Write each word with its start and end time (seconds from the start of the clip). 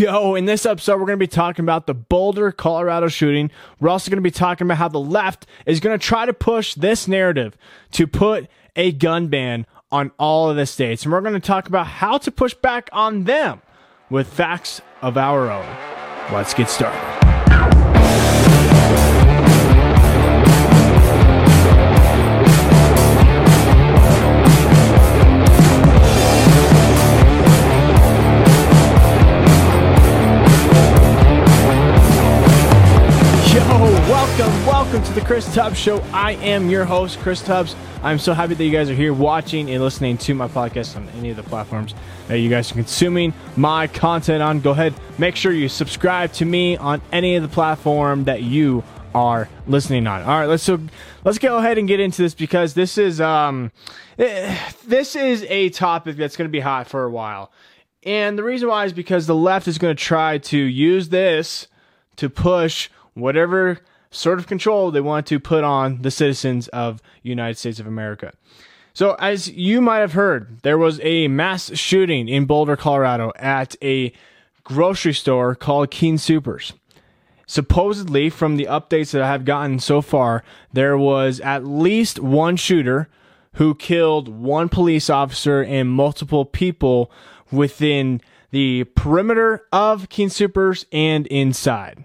Yo, 0.00 0.34
in 0.34 0.46
this 0.46 0.64
episode, 0.64 0.94
we're 0.94 1.04
going 1.04 1.18
to 1.18 1.22
be 1.22 1.26
talking 1.26 1.62
about 1.62 1.86
the 1.86 1.92
Boulder, 1.92 2.52
Colorado 2.52 3.08
shooting. 3.08 3.50
We're 3.80 3.90
also 3.90 4.10
going 4.10 4.16
to 4.16 4.22
be 4.22 4.30
talking 4.30 4.66
about 4.66 4.78
how 4.78 4.88
the 4.88 4.98
left 4.98 5.44
is 5.66 5.78
going 5.78 5.98
to 5.98 6.02
try 6.02 6.24
to 6.24 6.32
push 6.32 6.72
this 6.72 7.06
narrative 7.06 7.54
to 7.92 8.06
put 8.06 8.48
a 8.74 8.92
gun 8.92 9.26
ban 9.26 9.66
on 9.92 10.10
all 10.18 10.48
of 10.48 10.56
the 10.56 10.64
states. 10.64 11.02
And 11.02 11.12
we're 11.12 11.20
going 11.20 11.34
to 11.34 11.38
talk 11.38 11.68
about 11.68 11.86
how 11.86 12.16
to 12.16 12.30
push 12.30 12.54
back 12.54 12.88
on 12.94 13.24
them 13.24 13.60
with 14.08 14.26
facts 14.26 14.80
of 15.02 15.18
our 15.18 15.50
own. 15.50 15.66
Let's 16.32 16.54
get 16.54 16.70
started. 16.70 17.19
Welcome, 34.40 34.66
welcome 34.66 35.02
to 35.02 35.12
the 35.12 35.20
Chris 35.20 35.54
Tubbs 35.54 35.76
Show. 35.76 35.98
I 36.14 36.32
am 36.32 36.70
your 36.70 36.86
host, 36.86 37.18
Chris 37.18 37.42
Tubbs. 37.42 37.76
I'm 38.02 38.18
so 38.18 38.32
happy 38.32 38.54
that 38.54 38.64
you 38.64 38.70
guys 38.70 38.88
are 38.88 38.94
here 38.94 39.12
watching 39.12 39.70
and 39.70 39.82
listening 39.84 40.16
to 40.16 40.32
my 40.32 40.48
podcast 40.48 40.96
on 40.96 41.06
any 41.10 41.28
of 41.28 41.36
the 41.36 41.42
platforms 41.42 41.94
that 42.26 42.36
you 42.36 42.48
guys 42.48 42.70
are 42.70 42.74
consuming 42.74 43.34
my 43.58 43.86
content 43.86 44.42
on. 44.42 44.60
Go 44.60 44.70
ahead, 44.70 44.94
make 45.18 45.36
sure 45.36 45.52
you 45.52 45.68
subscribe 45.68 46.32
to 46.34 46.46
me 46.46 46.78
on 46.78 47.02
any 47.12 47.36
of 47.36 47.42
the 47.42 47.50
platform 47.50 48.24
that 48.24 48.42
you 48.42 48.82
are 49.14 49.46
listening 49.66 50.06
on. 50.06 50.22
All 50.22 50.40
right, 50.40 50.46
let's 50.46 50.62
so 50.62 50.80
let's 51.22 51.36
go 51.36 51.58
ahead 51.58 51.76
and 51.76 51.86
get 51.86 52.00
into 52.00 52.22
this 52.22 52.32
because 52.32 52.72
this 52.72 52.96
is 52.96 53.20
um 53.20 53.70
eh, 54.18 54.56
this 54.86 55.16
is 55.16 55.44
a 55.50 55.68
topic 55.68 56.16
that's 56.16 56.38
going 56.38 56.48
to 56.48 56.52
be 56.52 56.60
hot 56.60 56.86
for 56.86 57.04
a 57.04 57.10
while. 57.10 57.52
And 58.04 58.38
the 58.38 58.44
reason 58.44 58.70
why 58.70 58.86
is 58.86 58.94
because 58.94 59.26
the 59.26 59.34
left 59.34 59.68
is 59.68 59.76
going 59.76 59.94
to 59.94 60.02
try 60.02 60.38
to 60.38 60.56
use 60.56 61.10
this 61.10 61.66
to 62.16 62.30
push 62.30 62.88
whatever 63.12 63.80
sort 64.10 64.38
of 64.38 64.46
control 64.46 64.90
they 64.90 65.00
want 65.00 65.26
to 65.26 65.38
put 65.38 65.64
on 65.64 66.02
the 66.02 66.10
citizens 66.10 66.68
of 66.68 67.00
United 67.22 67.56
States 67.58 67.80
of 67.80 67.86
America. 67.86 68.32
So, 68.92 69.14
as 69.14 69.48
you 69.48 69.80
might 69.80 69.98
have 69.98 70.14
heard, 70.14 70.60
there 70.62 70.78
was 70.78 71.00
a 71.02 71.28
mass 71.28 71.76
shooting 71.78 72.28
in 72.28 72.44
Boulder, 72.44 72.76
Colorado 72.76 73.32
at 73.36 73.76
a 73.82 74.12
grocery 74.64 75.14
store 75.14 75.54
called 75.54 75.90
King 75.90 76.16
Soopers. 76.16 76.72
Supposedly, 77.46 78.30
from 78.30 78.56
the 78.56 78.66
updates 78.66 79.12
that 79.12 79.22
I 79.22 79.28
have 79.28 79.44
gotten 79.44 79.78
so 79.78 80.02
far, 80.02 80.44
there 80.72 80.98
was 80.98 81.40
at 81.40 81.64
least 81.64 82.18
one 82.20 82.56
shooter 82.56 83.08
who 83.54 83.74
killed 83.74 84.28
one 84.28 84.68
police 84.68 85.10
officer 85.10 85.62
and 85.62 85.90
multiple 85.90 86.44
people 86.44 87.10
within 87.50 88.20
the 88.50 88.84
perimeter 88.94 89.64
of 89.72 90.08
King 90.08 90.28
Soopers 90.28 90.84
and 90.92 91.26
inside. 91.28 92.04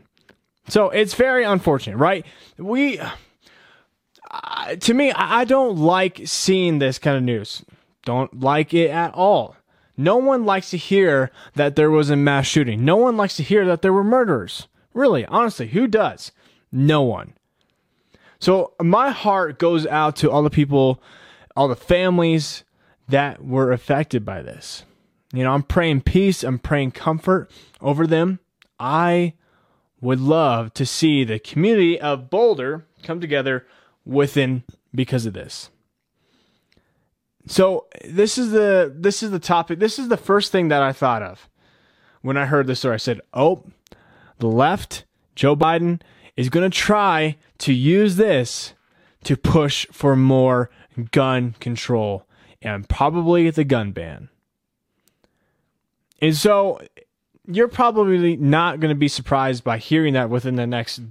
So 0.67 0.89
it's 0.89 1.13
very 1.13 1.43
unfortunate, 1.43 1.97
right? 1.97 2.25
We, 2.57 2.99
uh, 4.31 4.75
to 4.79 4.93
me, 4.93 5.11
I 5.11 5.45
don't 5.45 5.77
like 5.77 6.21
seeing 6.25 6.79
this 6.79 6.99
kind 6.99 7.17
of 7.17 7.23
news. 7.23 7.63
Don't 8.03 8.39
like 8.39 8.73
it 8.73 8.89
at 8.89 9.13
all. 9.13 9.55
No 9.97 10.17
one 10.17 10.45
likes 10.45 10.71
to 10.71 10.77
hear 10.77 11.31
that 11.55 11.75
there 11.75 11.89
was 11.89 12.09
a 12.09 12.15
mass 12.15 12.45
shooting. 12.45 12.83
No 12.83 12.97
one 12.97 13.15
likes 13.15 13.37
to 13.37 13.43
hear 13.43 13.65
that 13.65 13.81
there 13.81 13.93
were 13.93 14.03
murderers. 14.03 14.67
Really, 14.93 15.25
honestly, 15.25 15.67
who 15.67 15.87
does? 15.87 16.31
No 16.71 17.01
one. 17.01 17.33
So 18.39 18.73
my 18.81 19.11
heart 19.11 19.59
goes 19.59 19.87
out 19.87 20.15
to 20.17 20.29
all 20.29 20.43
the 20.43 20.49
people, 20.49 21.01
all 21.55 21.67
the 21.67 21.75
families 21.75 22.63
that 23.07 23.43
were 23.43 23.71
affected 23.71 24.25
by 24.25 24.41
this. 24.41 24.83
You 25.33 25.43
know, 25.43 25.53
I'm 25.53 25.63
praying 25.63 26.01
peace, 26.01 26.43
I'm 26.43 26.59
praying 26.59 26.91
comfort 26.91 27.49
over 27.81 28.05
them. 28.05 28.39
I 28.79 29.33
would 30.01 30.19
love 30.19 30.73
to 30.73 30.85
see 30.85 31.23
the 31.23 31.39
community 31.39 31.99
of 31.99 32.29
Boulder 32.29 32.85
come 33.03 33.19
together 33.19 33.65
within 34.05 34.63
because 34.93 35.25
of 35.25 35.33
this. 35.33 35.69
So 37.47 37.87
this 38.03 38.37
is 38.37 38.51
the 38.51 38.91
this 38.95 39.21
is 39.21 39.31
the 39.31 39.39
topic. 39.39 39.79
This 39.79 39.99
is 39.99 40.07
the 40.07 40.17
first 40.17 40.51
thing 40.51 40.69
that 40.69 40.81
I 40.81 40.91
thought 40.91 41.21
of 41.21 41.47
when 42.21 42.37
I 42.37 42.45
heard 42.45 42.67
this 42.67 42.79
story. 42.79 42.95
I 42.95 42.97
said, 42.97 43.21
"Oh, 43.33 43.63
the 44.39 44.47
left, 44.47 45.05
Joe 45.35 45.55
Biden 45.55 46.01
is 46.35 46.49
going 46.49 46.69
to 46.69 46.75
try 46.75 47.37
to 47.59 47.73
use 47.73 48.15
this 48.15 48.73
to 49.25 49.37
push 49.37 49.85
for 49.91 50.15
more 50.15 50.69
gun 51.11 51.55
control 51.59 52.25
and 52.61 52.89
probably 52.89 53.49
the 53.51 53.63
gun 53.63 53.91
ban." 53.91 54.29
And 56.19 56.35
so 56.35 56.79
you're 57.47 57.67
probably 57.67 58.35
not 58.37 58.79
going 58.79 58.89
to 58.89 58.99
be 58.99 59.07
surprised 59.07 59.63
by 59.63 59.77
hearing 59.77 60.13
that 60.13 60.29
within 60.29 60.55
the 60.55 60.67
next 60.67 61.01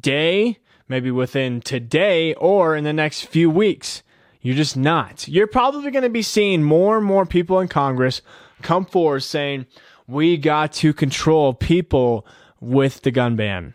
day, 0.00 0.58
maybe 0.88 1.10
within 1.10 1.60
today, 1.60 2.34
or 2.34 2.76
in 2.76 2.84
the 2.84 2.92
next 2.92 3.22
few 3.22 3.50
weeks. 3.50 4.02
You're 4.42 4.56
just 4.56 4.76
not. 4.76 5.28
You're 5.28 5.46
probably 5.46 5.90
going 5.90 6.02
to 6.02 6.08
be 6.08 6.22
seeing 6.22 6.62
more 6.62 6.96
and 6.96 7.06
more 7.06 7.26
people 7.26 7.60
in 7.60 7.68
Congress 7.68 8.22
come 8.62 8.86
forward 8.86 9.20
saying, 9.20 9.66
we 10.06 10.36
got 10.36 10.72
to 10.72 10.92
control 10.92 11.54
people 11.54 12.26
with 12.60 13.02
the 13.02 13.10
gun 13.10 13.36
ban. 13.36 13.74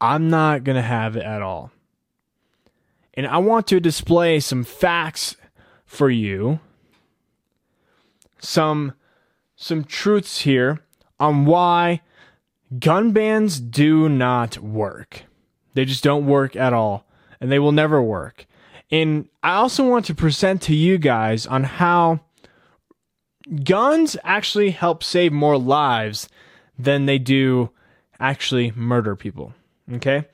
I'm 0.00 0.30
not 0.30 0.64
going 0.64 0.76
to 0.76 0.82
have 0.82 1.16
it 1.16 1.24
at 1.24 1.42
all. 1.42 1.70
And 3.14 3.26
I 3.26 3.38
want 3.38 3.66
to 3.68 3.80
display 3.80 4.40
some 4.40 4.64
facts 4.64 5.36
for 5.84 6.08
you 6.08 6.60
some 8.40 8.94
some 9.56 9.84
truths 9.84 10.40
here 10.40 10.80
on 11.18 11.44
why 11.44 12.00
gun 12.78 13.12
bans 13.12 13.60
do 13.60 14.08
not 14.08 14.58
work. 14.58 15.24
They 15.74 15.84
just 15.84 16.02
don't 16.02 16.26
work 16.26 16.56
at 16.56 16.72
all, 16.72 17.04
and 17.40 17.52
they 17.52 17.58
will 17.58 17.72
never 17.72 18.02
work. 18.02 18.46
And 18.90 19.28
I 19.42 19.54
also 19.54 19.88
want 19.88 20.06
to 20.06 20.14
present 20.14 20.62
to 20.62 20.74
you 20.74 20.98
guys 20.98 21.46
on 21.46 21.64
how 21.64 22.20
guns 23.64 24.16
actually 24.24 24.70
help 24.70 25.04
save 25.04 25.32
more 25.32 25.58
lives 25.58 26.28
than 26.78 27.06
they 27.06 27.18
do 27.18 27.70
actually 28.18 28.72
murder 28.72 29.14
people. 29.14 29.52
Okay? 29.92 30.24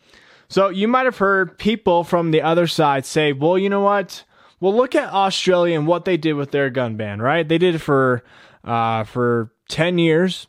So 0.48 0.68
you 0.68 0.88
might 0.88 1.04
have 1.04 1.18
heard 1.18 1.58
people 1.58 2.04
from 2.04 2.30
the 2.30 2.42
other 2.42 2.66
side 2.66 3.04
say, 3.04 3.32
well, 3.32 3.58
you 3.58 3.68
know 3.68 3.80
what? 3.80 4.24
Well, 4.66 4.74
look 4.74 4.96
at 4.96 5.12
Australia 5.12 5.78
and 5.78 5.86
what 5.86 6.06
they 6.06 6.16
did 6.16 6.32
with 6.32 6.50
their 6.50 6.70
gun 6.70 6.96
ban, 6.96 7.22
right? 7.22 7.46
They 7.46 7.56
did 7.56 7.76
it 7.76 7.78
for 7.78 8.24
uh, 8.64 9.04
for 9.04 9.52
10 9.68 9.98
years. 9.98 10.48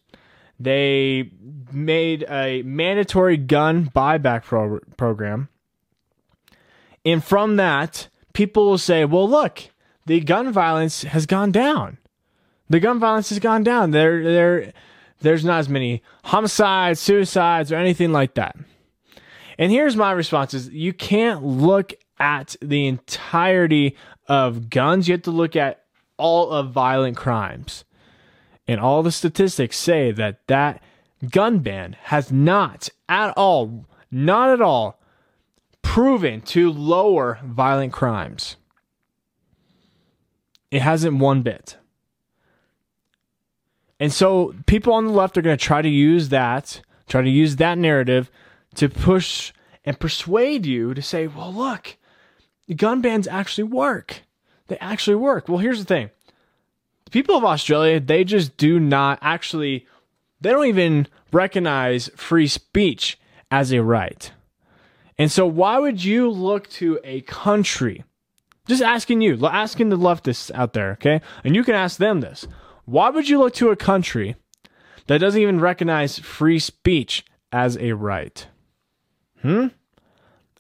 They 0.60 1.30
made 1.72 2.26
a 2.28 2.64
mandatory 2.64 3.38
gun 3.38 3.92
buyback 3.96 4.44
pro- 4.44 4.80
program. 4.98 5.50
And 7.06 7.24
from 7.24 7.58
that, 7.58 8.08
people 8.34 8.66
will 8.66 8.80
say, 8.80 9.06
well, 9.06 9.30
look, 9.30 9.62
the 10.08 10.20
gun 10.22 10.52
violence 10.52 11.04
has 11.04 11.28
gone 11.28 11.52
down. 11.52 12.00
The 12.72 12.80
gun 12.80 12.98
violence 12.98 13.30
has 13.30 13.38
gone 13.38 13.62
down. 13.62 13.92
There, 13.92 14.24
there, 14.24 14.74
there's 15.20 15.46
not 15.46 15.60
as 15.60 15.70
many 15.70 16.02
homicides, 16.24 17.00
suicides, 17.00 17.72
or 17.72 17.76
anything 17.76 18.12
like 18.12 18.34
that. 18.34 18.56
And 19.60 19.72
here's 19.72 19.96
my 19.96 20.10
response 20.10 20.56
is 20.56 20.70
you 20.70 20.92
can't 20.92 21.44
look 21.44 21.94
at 22.20 22.56
the 22.62 22.88
entirety 22.88 23.96
of 24.28 24.70
guns. 24.70 25.08
You 25.08 25.14
have 25.14 25.22
to 25.24 25.32
look 25.32 25.56
at 25.56 25.84
all 26.18 26.52
of 26.52 26.72
violent 26.72 27.18
crimes. 27.18 27.84
And 28.68 28.80
all 28.80 29.04
the 29.04 29.12
statistics 29.12 29.78
say 29.78 30.12
that 30.12 30.46
that 30.48 30.82
gun 31.30 31.60
ban 31.60 31.96
has 32.04 32.32
not 32.32 32.90
at 33.08 33.34
all, 33.38 33.86
not 34.12 34.50
at 34.50 34.62
all, 34.62 35.00
proven 35.82 36.42
to 36.42 36.72
lower 36.72 37.40
violent 37.44 37.94
crimes. 37.94 38.58
It 40.70 40.82
hasn't 40.82 41.18
one 41.18 41.44
bit. 41.44 41.78
And 44.00 44.12
so 44.12 44.54
people 44.66 44.94
on 44.94 45.06
the 45.06 45.12
left 45.12 45.38
are 45.38 45.42
going 45.42 45.58
to 45.58 45.64
try 45.64 45.82
to 45.82 45.90
use 45.90 46.30
that, 46.30 46.82
try 47.08 47.22
to 47.22 47.30
use 47.30 47.56
that 47.56 47.78
narrative 47.78 48.30
to 48.76 48.90
push 48.90 49.54
and 49.86 50.00
persuade 50.00 50.66
you 50.66 50.94
to 50.94 51.02
say, 51.02 51.26
well, 51.26 51.54
look, 51.54 51.98
gun 52.76 53.02
bans 53.02 53.28
actually 53.28 53.66
work. 53.66 54.24
They 54.68 54.78
actually 54.80 55.16
work. 55.16 55.48
Well, 55.48 55.60
here's 55.60 55.80
the 55.80 55.86
thing. 55.86 56.10
The 57.06 57.12
people 57.12 57.38
of 57.38 57.46
Australia, 57.46 58.00
they 58.00 58.24
just 58.24 58.58
do 58.58 58.80
not 58.80 59.20
actually 59.22 59.88
they 60.42 60.52
don't 60.52 60.68
even 60.68 61.08
recognize 61.32 62.10
free 62.16 62.48
speech 62.48 63.20
as 63.50 63.72
a 63.72 63.82
right. 63.82 64.32
And 65.18 65.32
so 65.32 65.48
why 65.48 65.80
would 65.80 66.04
you 66.04 66.30
look 66.30 66.70
to 66.72 67.00
a 67.04 67.22
country? 67.22 68.04
Just 68.68 68.84
asking 68.84 69.22
you, 69.22 69.44
asking 69.46 69.90
the 69.90 69.98
leftists 69.98 70.52
out 70.54 70.74
there, 70.74 70.92
okay? 70.92 71.22
And 71.44 71.56
you 71.56 71.64
can 71.64 71.74
ask 71.74 71.98
them 71.98 72.22
this. 72.22 72.48
Why 72.86 73.10
would 73.10 73.28
you 73.28 73.40
look 73.40 73.54
to 73.56 73.72
a 73.72 73.76
country 73.76 74.36
that 75.08 75.20
doesn't 75.20 75.42
even 75.42 75.60
recognize 75.60 76.20
free 76.20 76.60
speech 76.60 77.26
as 77.52 77.78
a 77.78 77.94
right? 77.94 78.46
Hmm? 79.42 79.68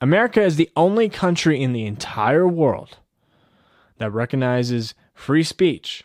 America 0.01 0.41
is 0.41 0.55
the 0.55 0.69
only 0.75 1.09
country 1.09 1.61
in 1.61 1.73
the 1.73 1.85
entire 1.85 2.47
world 2.47 2.97
that 3.97 4.11
recognizes 4.11 4.93
free 5.13 5.43
speech 5.43 6.03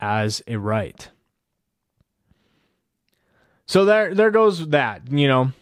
as 0.00 0.42
a 0.46 0.56
right. 0.56 1.10
So 3.66 3.84
there 3.84 4.14
there 4.14 4.30
goes 4.30 4.68
that, 4.70 5.10
you 5.10 5.28
know. 5.28 5.52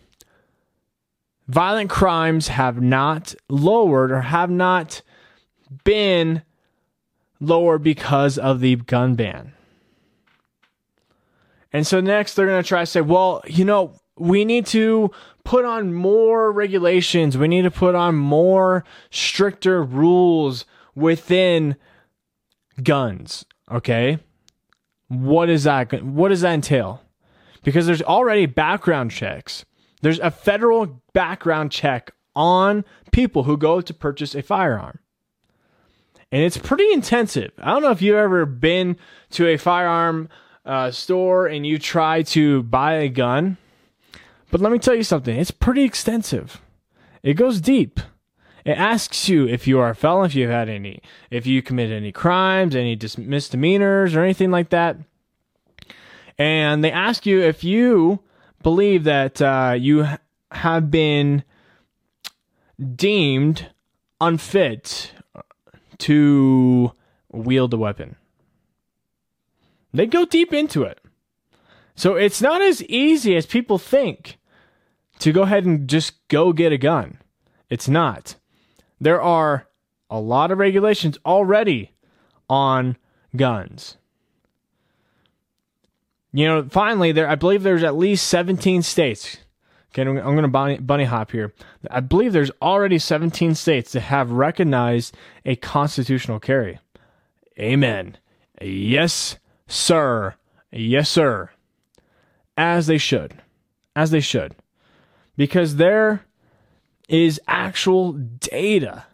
Violent 1.47 1.89
crimes 1.89 2.49
have 2.49 2.81
not 2.81 3.35
lowered 3.49 4.13
or 4.13 4.21
have 4.21 4.51
not 4.51 5.01
been 5.85 6.43
lowered 7.41 7.83
because 7.83 8.37
of 8.37 8.61
the 8.61 8.77
gun 8.77 9.15
ban. 9.15 9.55
And 11.73 11.87
so 11.87 12.01
next 12.01 12.35
they're 12.35 12.47
going 12.47 12.63
to 12.63 12.69
try 12.69 12.81
to 12.81 12.87
say, 12.87 13.01
well, 13.01 13.43
you 13.47 13.65
know, 13.65 13.95
we 14.19 14.45
need 14.45 14.67
to 14.67 15.11
put 15.45 15.65
on 15.65 15.95
more 15.95 16.53
regulations. 16.53 17.39
We 17.39 17.49
need 17.49 17.63
to 17.63 17.71
put 17.71 17.95
on 17.95 18.17
more 18.17 18.85
stricter 19.11 19.83
rules 19.83 20.65
within 20.95 21.77
guns. 22.83 23.45
Okay. 23.71 24.19
What 25.09 25.49
is 25.49 25.65
that? 25.65 26.03
What 26.03 26.29
does 26.29 26.43
that 26.43 26.55
entail? 26.55 27.03
Because 27.63 27.87
there's 27.87 28.03
already 28.03 28.47
background 28.47 29.11
checks. 29.11 29.65
There's 30.03 30.21
a 30.21 30.31
federal 30.31 31.03
background 31.13 31.73
check 31.73 32.13
on 32.37 32.85
people 33.11 33.45
who 33.45 33.57
go 33.57 33.81
to 33.81 33.95
purchase 33.95 34.35
a 34.35 34.43
firearm. 34.43 35.01
And 36.31 36.43
it's 36.43 36.59
pretty 36.59 36.93
intensive. 36.93 37.53
I 37.59 37.73
don't 37.73 37.83
know 37.83 37.91
if 37.91 38.03
you've 38.03 38.17
ever 38.17 38.45
been 38.45 38.97
to 39.31 39.47
a 39.49 39.57
firearm 39.57 40.29
uh, 40.65 40.91
store 40.91 41.47
and 41.47 41.67
you 41.67 41.79
try 41.79 42.23
to 42.23 42.63
buy 42.65 42.95
a 42.95 43.09
gun, 43.09 43.57
but 44.51 44.61
let 44.61 44.73
me 44.73 44.79
tell 44.79 44.95
you 44.95 45.03
something. 45.03 45.37
It's 45.37 45.51
pretty 45.51 45.83
extensive. 45.85 46.61
It 47.23 47.35
goes 47.35 47.61
deep. 47.61 48.01
It 48.65 48.77
asks 48.77 49.29
you 49.29 49.47
if 49.47 49.67
you 49.67 49.79
are 49.81 49.91
a 49.91 49.95
felon, 49.95 50.27
if 50.27 50.35
you've 50.35 50.51
had 50.51 50.69
any, 50.69 51.03
if 51.31 51.47
you 51.47 51.63
committed 51.63 51.97
any 51.97 52.13
crimes, 52.13 52.77
any 52.77 52.97
dis- 52.97 53.19
misdemeanors, 53.19 54.15
or 54.15 54.23
anything 54.23 54.51
like 54.51 54.71
that. 54.71 54.97
And 56.37 56.85
they 56.85 56.93
ask 56.93 57.27
you 57.27 57.41
if 57.41 57.65
you 57.65 58.21
believe 58.63 59.05
that 59.05 59.41
uh, 59.41 59.75
you 59.79 60.07
have 60.53 60.91
been 60.91 61.45
deemed 62.95 63.69
unfit 64.21 65.13
to 65.99 66.93
wield 67.33 67.75
a 67.75 67.77
weapon. 67.77 68.17
They 69.93 70.07
go 70.07 70.25
deep 70.25 70.53
into 70.53 70.83
it. 70.83 71.01
So 71.99 72.15
it's 72.15 72.41
not 72.41 72.63
as 72.63 72.81
easy 72.85 73.35
as 73.35 73.45
people 73.45 73.77
think 73.77 74.39
to 75.19 75.33
go 75.33 75.43
ahead 75.43 75.65
and 75.65 75.89
just 75.89 76.29
go 76.29 76.53
get 76.53 76.71
a 76.71 76.79
gun. 76.79 77.19
It's 77.71 77.89
not. 77.89 78.37
There 79.01 79.21
are 79.21 79.67
a 80.09 80.21
lot 80.21 80.53
of 80.53 80.59
regulations 80.59 81.19
already 81.27 81.91
on 82.49 82.97
guns. 83.35 83.97
You 86.33 86.47
know, 86.47 86.69
finally, 86.71 87.11
there 87.11 87.29
I 87.29 87.35
believe 87.35 87.65
there's 87.65 87.83
at 87.83 87.97
least 87.97 88.29
17 88.29 88.83
states. 88.83 89.39
Okay, 89.91 90.03
I'm, 90.03 90.15
going 90.15 90.43
to 90.43 90.81
bunny 90.81 91.05
hop 91.05 91.33
here. 91.33 91.53
I 91.91 91.99
believe 91.99 92.33
there's 92.33 92.53
already 92.63 93.01
17 93.01 93.57
states 93.57 93.91
that 93.91 94.03
have 94.03 94.31
recognized 94.31 95.17
a 95.45 95.57
constitutional 95.57 96.39
carry. 96.39 96.79
Amen. 97.59 98.19
Yes, 98.63 99.39
sir. 99.67 100.37
Yes, 100.71 101.09
sir. 101.09 101.51
As 102.59 102.89
they 102.89 102.99
should. 102.99 103.41
As 103.95 104.11
they 104.11 104.21
should. 104.21 104.57
Because 105.37 105.77
there 105.77 106.27
is 107.09 107.41
actual 107.47 108.13
data 108.13 109.07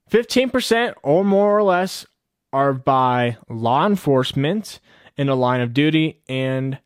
15% 0.10 0.94
or 1.04 1.24
more 1.24 1.58
or 1.58 1.64
less 1.64 2.06
are 2.54 2.74
by 2.74 3.38
law 3.50 3.86
enforcement 3.86 4.80
in 5.18 5.28
a 5.28 5.36
line 5.36 5.62
of 5.62 5.74
duty 5.74 6.22
and 6.30 6.80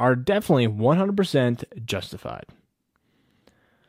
are 0.00 0.16
definitely 0.16 0.66
100% 0.66 1.84
justified. 1.84 2.46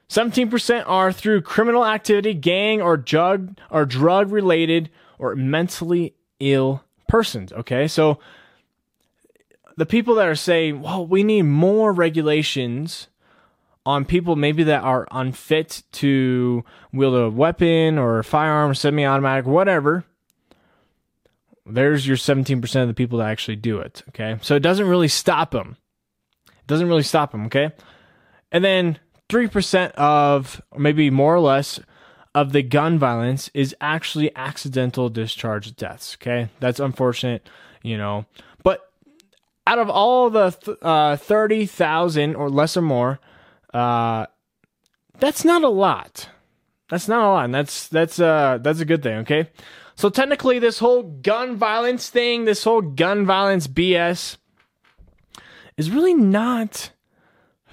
17% 0.09 0.83
are 0.85 1.11
through 1.11 1.41
criminal 1.41 1.85
activity, 1.85 2.33
gang 2.33 2.81
or 2.81 2.97
drug 2.97 3.57
or 3.69 3.85
drug 3.85 4.31
related 4.31 4.89
or 5.17 5.35
mentally 5.35 6.15
ill 6.39 6.83
persons. 7.07 7.51
Okay, 7.53 7.87
so 7.87 8.19
the 9.77 9.85
people 9.85 10.15
that 10.15 10.27
are 10.27 10.35
saying, 10.35 10.81
well, 10.81 11.05
we 11.05 11.23
need 11.23 11.43
more 11.43 11.91
regulations 11.93 13.07
on 13.85 14.05
people 14.05 14.35
maybe 14.35 14.63
that 14.63 14.83
are 14.83 15.07
unfit 15.11 15.83
to 15.91 16.63
wield 16.91 17.15
a 17.15 17.29
weapon 17.29 17.97
or 17.97 18.19
a 18.19 18.23
firearm, 18.23 18.73
semi 18.75 19.05
automatic, 19.05 19.45
whatever. 19.45 20.05
There's 21.65 22.05
your 22.05 22.17
17% 22.17 22.81
of 22.81 22.87
the 22.87 22.93
people 22.93 23.19
that 23.19 23.29
actually 23.29 23.55
do 23.55 23.79
it. 23.79 24.03
Okay, 24.09 24.37
so 24.41 24.55
it 24.55 24.61
doesn't 24.61 24.87
really 24.87 25.07
stop 25.07 25.51
them. 25.51 25.77
It 26.47 26.67
doesn't 26.67 26.87
really 26.87 27.03
stop 27.03 27.31
them. 27.31 27.45
Okay, 27.45 27.71
and 28.51 28.63
then 28.63 28.99
3% 29.33 29.91
of, 29.93 30.61
maybe 30.77 31.09
more 31.09 31.33
or 31.33 31.39
less, 31.39 31.79
of 32.35 32.51
the 32.51 32.61
gun 32.61 32.99
violence 32.99 33.49
is 33.55 33.75
actually 33.81 34.35
accidental 34.35 35.09
discharge 35.09 35.75
deaths. 35.75 36.15
Okay. 36.21 36.49
That's 36.59 36.79
unfortunate, 36.79 37.49
you 37.81 37.97
know. 37.97 38.25
But 38.63 38.91
out 39.65 39.79
of 39.79 39.89
all 39.89 40.29
the 40.29 40.51
th- 40.51 40.77
uh, 40.83 41.15
30,000 41.15 42.35
or 42.35 42.49
less 42.49 42.77
or 42.77 42.81
more, 42.83 43.19
uh, 43.73 44.27
that's 45.19 45.43
not 45.43 45.63
a 45.63 45.69
lot. 45.69 46.29
That's 46.89 47.07
not 47.07 47.23
a 47.23 47.27
lot. 47.27 47.45
And 47.45 47.55
that's, 47.55 47.87
that's, 47.87 48.19
uh, 48.19 48.59
that's 48.61 48.81
a 48.81 48.85
good 48.85 49.01
thing. 49.01 49.17
Okay. 49.19 49.49
So 49.95 50.09
technically, 50.09 50.59
this 50.59 50.77
whole 50.77 51.03
gun 51.03 51.55
violence 51.55 52.09
thing, 52.09 52.45
this 52.45 52.63
whole 52.63 52.81
gun 52.81 53.25
violence 53.25 53.67
BS 53.67 54.37
is 55.77 55.89
really 55.89 56.13
not 56.13 56.91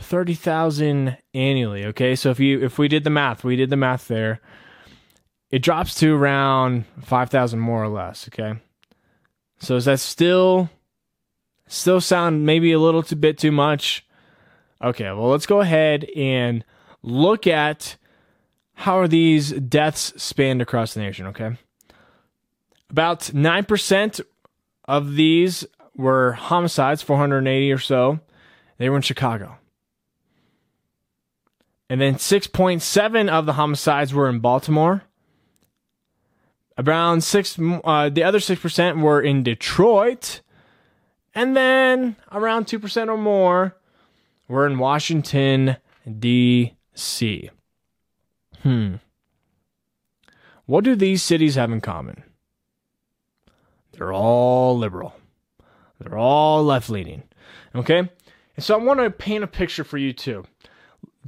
30,000 0.01 1.17
annually, 1.35 1.85
okay? 1.87 2.17
So 2.17 2.31
if 2.31 2.41
you 2.41 2.63
if 2.63 2.79
we 2.79 2.89
did 2.89 3.05
the 3.05 3.11
math, 3.11 3.45
we 3.45 3.57
did 3.57 3.71
the 3.71 3.77
math 3.77 4.09
there. 4.09 4.41
It 5.51 5.63
drops 5.63 5.95
to 5.97 6.15
around 6.15 6.85
5,000 7.03 7.59
more 7.59 7.83
or 7.83 7.89
less, 7.89 8.29
okay? 8.29 8.59
So 9.59 9.77
is 9.77 9.85
that 9.85 10.01
still 10.01 10.71
still 11.67 12.01
sound 12.01 12.47
maybe 12.47 12.73
a 12.73 12.79
little 12.79 13.03
too 13.03 13.17
bit 13.17 13.39
too 13.39 13.53
much? 13.53 14.07
Okay, 14.83 15.05
well 15.05 15.29
let's 15.29 15.47
go 15.47 15.61
ahead 15.61 16.05
and 16.17 16.65
look 17.03 17.47
at 17.47 17.97
how 18.75 18.99
are 18.99 19.09
these 19.09 19.53
deaths 19.53 20.15
spanned 20.17 20.63
across 20.63 20.95
the 20.95 21.01
nation, 21.01 21.27
okay? 21.27 21.57
About 22.89 23.21
9% 23.21 24.21
of 24.87 25.15
these 25.15 25.67
were 25.95 26.33
homicides, 26.33 27.03
480 27.03 27.73
or 27.73 27.79
so. 27.79 28.21
They 28.79 28.89
were 28.89 28.97
in 28.97 29.03
Chicago. 29.03 29.60
And 31.91 32.01
then 32.01 32.15
6.7 32.15 33.29
of 33.29 33.47
the 33.47 33.55
homicides 33.55 34.15
were 34.15 34.29
in 34.29 34.39
Baltimore. 34.39 35.03
Around 36.79 37.25
six, 37.25 37.59
uh, 37.59 38.09
the 38.09 38.23
other 38.23 38.39
6% 38.39 39.03
were 39.03 39.21
in 39.21 39.43
Detroit. 39.43 40.41
And 41.35 41.57
then 41.57 42.15
around 42.31 42.67
2% 42.67 43.09
or 43.09 43.19
more 43.19 43.77
were 44.47 44.69
in 44.69 44.79
Washington, 44.79 45.79
D.C. 46.19 47.51
Hmm. 48.63 48.95
What 50.67 50.85
do 50.85 50.95
these 50.95 51.25
cities 51.25 51.57
have 51.57 51.73
in 51.73 51.81
common? 51.81 52.23
They're 53.93 54.13
all 54.13 54.79
liberal. 54.79 55.15
They're 55.99 56.17
all 56.17 56.63
left 56.63 56.89
leaning. 56.89 57.25
Okay? 57.75 57.99
And 57.99 58.65
so 58.65 58.79
I 58.79 58.83
want 58.83 59.01
to 59.01 59.11
paint 59.11 59.43
a 59.43 59.49
picture 59.49 59.83
for 59.83 59.99
you 59.99 60.13
too. 60.13 60.45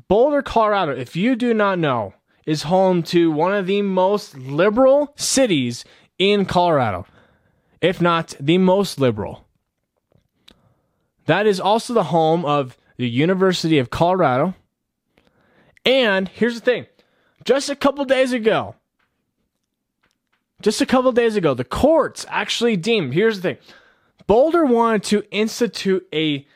Boulder, 0.08 0.42
Colorado, 0.42 0.92
if 0.92 1.16
you 1.16 1.36
do 1.36 1.54
not 1.54 1.78
know, 1.78 2.14
is 2.46 2.64
home 2.64 3.02
to 3.04 3.30
one 3.30 3.54
of 3.54 3.66
the 3.66 3.82
most 3.82 4.36
liberal 4.36 5.12
cities 5.16 5.84
in 6.18 6.44
Colorado, 6.44 7.06
if 7.80 8.00
not 8.00 8.34
the 8.40 8.58
most 8.58 8.98
liberal. 8.98 9.46
That 11.26 11.46
is 11.46 11.60
also 11.60 11.94
the 11.94 12.04
home 12.04 12.44
of 12.44 12.76
the 12.96 13.08
University 13.08 13.78
of 13.78 13.90
Colorado. 13.90 14.54
And 15.84 16.28
here's 16.28 16.54
the 16.54 16.60
thing 16.60 16.86
just 17.44 17.68
a 17.70 17.76
couple 17.76 18.04
days 18.04 18.32
ago, 18.32 18.76
just 20.60 20.80
a 20.80 20.86
couple 20.86 21.12
days 21.12 21.36
ago, 21.36 21.54
the 21.54 21.64
courts 21.64 22.24
actually 22.28 22.76
deemed 22.76 23.14
here's 23.14 23.40
the 23.40 23.54
thing 23.54 23.58
Boulder 24.26 24.64
wanted 24.64 25.02
to 25.04 25.24
institute 25.30 26.06
a 26.12 26.46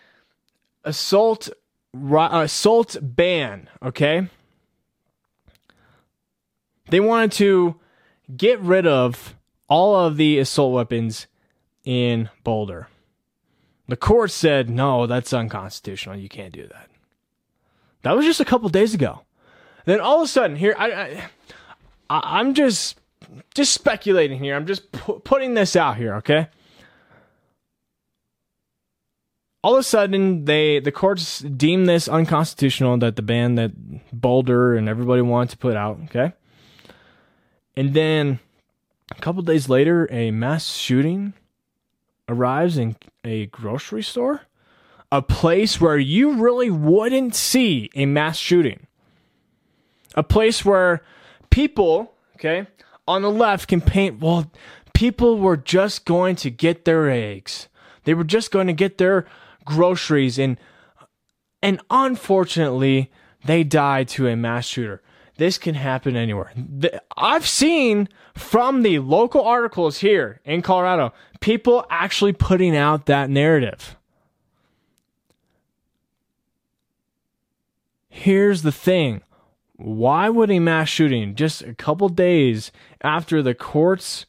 assault 0.84 1.48
assault 2.42 2.96
uh, 2.96 3.00
ban, 3.00 3.68
okay? 3.82 4.28
They 6.88 7.00
wanted 7.00 7.32
to 7.32 7.76
get 8.36 8.60
rid 8.60 8.86
of 8.86 9.34
all 9.68 9.96
of 9.96 10.16
the 10.16 10.38
assault 10.38 10.74
weapons 10.74 11.26
in 11.84 12.30
Boulder. 12.44 12.88
The 13.88 13.96
court 13.96 14.30
said, 14.30 14.68
no, 14.68 15.06
that's 15.06 15.32
unconstitutional. 15.32 16.16
You 16.16 16.28
can't 16.28 16.52
do 16.52 16.66
that. 16.66 16.88
That 18.02 18.16
was 18.16 18.24
just 18.24 18.40
a 18.40 18.44
couple 18.44 18.68
days 18.68 18.94
ago. 18.94 19.22
Then 19.84 20.00
all 20.00 20.16
of 20.16 20.24
a 20.24 20.28
sudden, 20.28 20.56
here, 20.56 20.74
I, 20.76 21.28
I, 22.10 22.40
am 22.40 22.54
just, 22.54 22.98
just 23.54 23.72
speculating 23.72 24.38
here. 24.38 24.56
I'm 24.56 24.66
just 24.66 24.90
pu- 24.90 25.20
putting 25.20 25.54
this 25.54 25.76
out 25.76 25.96
here, 25.96 26.14
okay? 26.16 26.48
All 29.62 29.74
of 29.74 29.80
a 29.80 29.82
sudden, 29.82 30.44
they 30.44 30.78
the 30.78 30.92
courts 30.92 31.40
deem 31.40 31.86
this 31.86 32.08
unconstitutional 32.08 32.98
that 32.98 33.16
the 33.16 33.22
ban 33.22 33.56
that 33.56 33.72
Boulder 34.12 34.76
and 34.76 34.88
everybody 34.88 35.22
wanted 35.22 35.50
to 35.50 35.58
put 35.58 35.76
out, 35.76 35.98
okay? 36.04 36.32
And 37.76 37.92
then 37.92 38.38
a 39.10 39.20
couple 39.20 39.42
days 39.42 39.68
later, 39.68 40.08
a 40.10 40.30
mass 40.30 40.74
shooting 40.74 41.34
arrives 42.28 42.78
in 42.78 42.96
a 43.24 43.46
grocery 43.46 44.02
store, 44.02 44.42
a 45.12 45.22
place 45.22 45.80
where 45.80 45.98
you 45.98 46.42
really 46.42 46.70
wouldn't 46.70 47.34
see 47.34 47.90
a 47.94 48.06
mass 48.06 48.36
shooting, 48.36 48.86
a 50.14 50.22
place 50.22 50.64
where 50.64 51.02
people, 51.50 52.14
okay, 52.36 52.66
on 53.06 53.22
the 53.22 53.30
left 53.30 53.68
can 53.68 53.80
paint, 53.80 54.20
well, 54.20 54.50
people 54.92 55.38
were 55.38 55.56
just 55.56 56.04
going 56.04 56.34
to 56.36 56.50
get 56.50 56.84
their 56.84 57.08
eggs. 57.10 57.68
They 58.04 58.14
were 58.14 58.24
just 58.24 58.50
going 58.50 58.66
to 58.66 58.72
get 58.72 58.98
their 58.98 59.26
groceries 59.66 60.38
and 60.38 60.58
and 61.62 61.80
unfortunately 61.90 63.10
they 63.44 63.64
died 63.64 64.08
to 64.08 64.26
a 64.26 64.36
mass 64.36 64.66
shooter. 64.66 65.02
This 65.36 65.58
can 65.58 65.74
happen 65.74 66.16
anywhere. 66.16 66.52
I've 67.16 67.46
seen 67.46 68.08
from 68.34 68.82
the 68.82 69.00
local 69.00 69.42
articles 69.42 69.98
here 69.98 70.40
in 70.44 70.62
Colorado 70.62 71.12
people 71.40 71.84
actually 71.90 72.32
putting 72.32 72.74
out 72.74 73.06
that 73.06 73.28
narrative. 73.28 73.96
Here's 78.08 78.62
the 78.62 78.72
thing 78.72 79.22
why 79.76 80.30
would 80.30 80.50
a 80.50 80.58
mass 80.58 80.88
shooting 80.88 81.34
just 81.34 81.62
a 81.62 81.74
couple 81.74 82.08
days 82.08 82.72
after 83.02 83.42
the 83.42 83.54
courts 83.54 84.24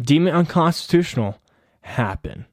deem 0.00 0.28
it 0.28 0.34
unconstitutional 0.34 1.40
happen? 1.80 2.46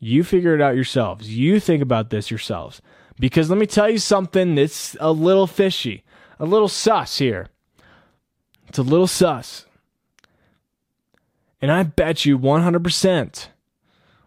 You 0.00 0.24
figure 0.24 0.54
it 0.54 0.60
out 0.60 0.74
yourselves. 0.74 1.30
You 1.30 1.60
think 1.60 1.82
about 1.82 2.10
this 2.10 2.30
yourselves. 2.30 2.82
Because 3.20 3.50
let 3.50 3.58
me 3.58 3.66
tell 3.66 3.88
you 3.88 3.98
something 3.98 4.54
that's 4.54 4.96
a 4.98 5.12
little 5.12 5.46
fishy 5.46 6.04
a 6.40 6.46
little 6.46 6.68
sus 6.68 7.18
here. 7.18 7.48
It's 8.66 8.78
a 8.78 8.82
little 8.82 9.06
sus. 9.06 9.66
And 11.60 11.70
I 11.70 11.82
bet 11.82 12.24
you 12.24 12.38
100% 12.38 13.48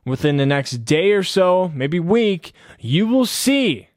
within 0.05 0.37
the 0.37 0.45
next 0.45 0.85
day 0.85 1.11
or 1.11 1.23
so, 1.23 1.71
maybe 1.73 1.99
week, 1.99 2.53
you 2.79 3.07
will 3.07 3.25
see 3.25 3.89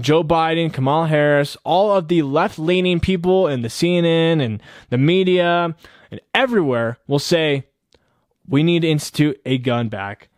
Joe 0.00 0.22
Biden, 0.22 0.72
Kamala 0.72 1.08
Harris, 1.08 1.56
all 1.64 1.92
of 1.92 2.06
the 2.06 2.22
left 2.22 2.58
leaning 2.58 3.00
people 3.00 3.48
in 3.48 3.62
the 3.62 3.68
CNN 3.68 4.40
and 4.40 4.62
the 4.90 4.98
media 4.98 5.74
and 6.10 6.20
everywhere 6.32 6.98
will 7.08 7.18
say, 7.18 7.64
we 8.46 8.62
need 8.62 8.82
to 8.82 8.88
institute 8.88 9.40
a 9.44 9.58
gun 9.58 9.88
back, 9.88 10.28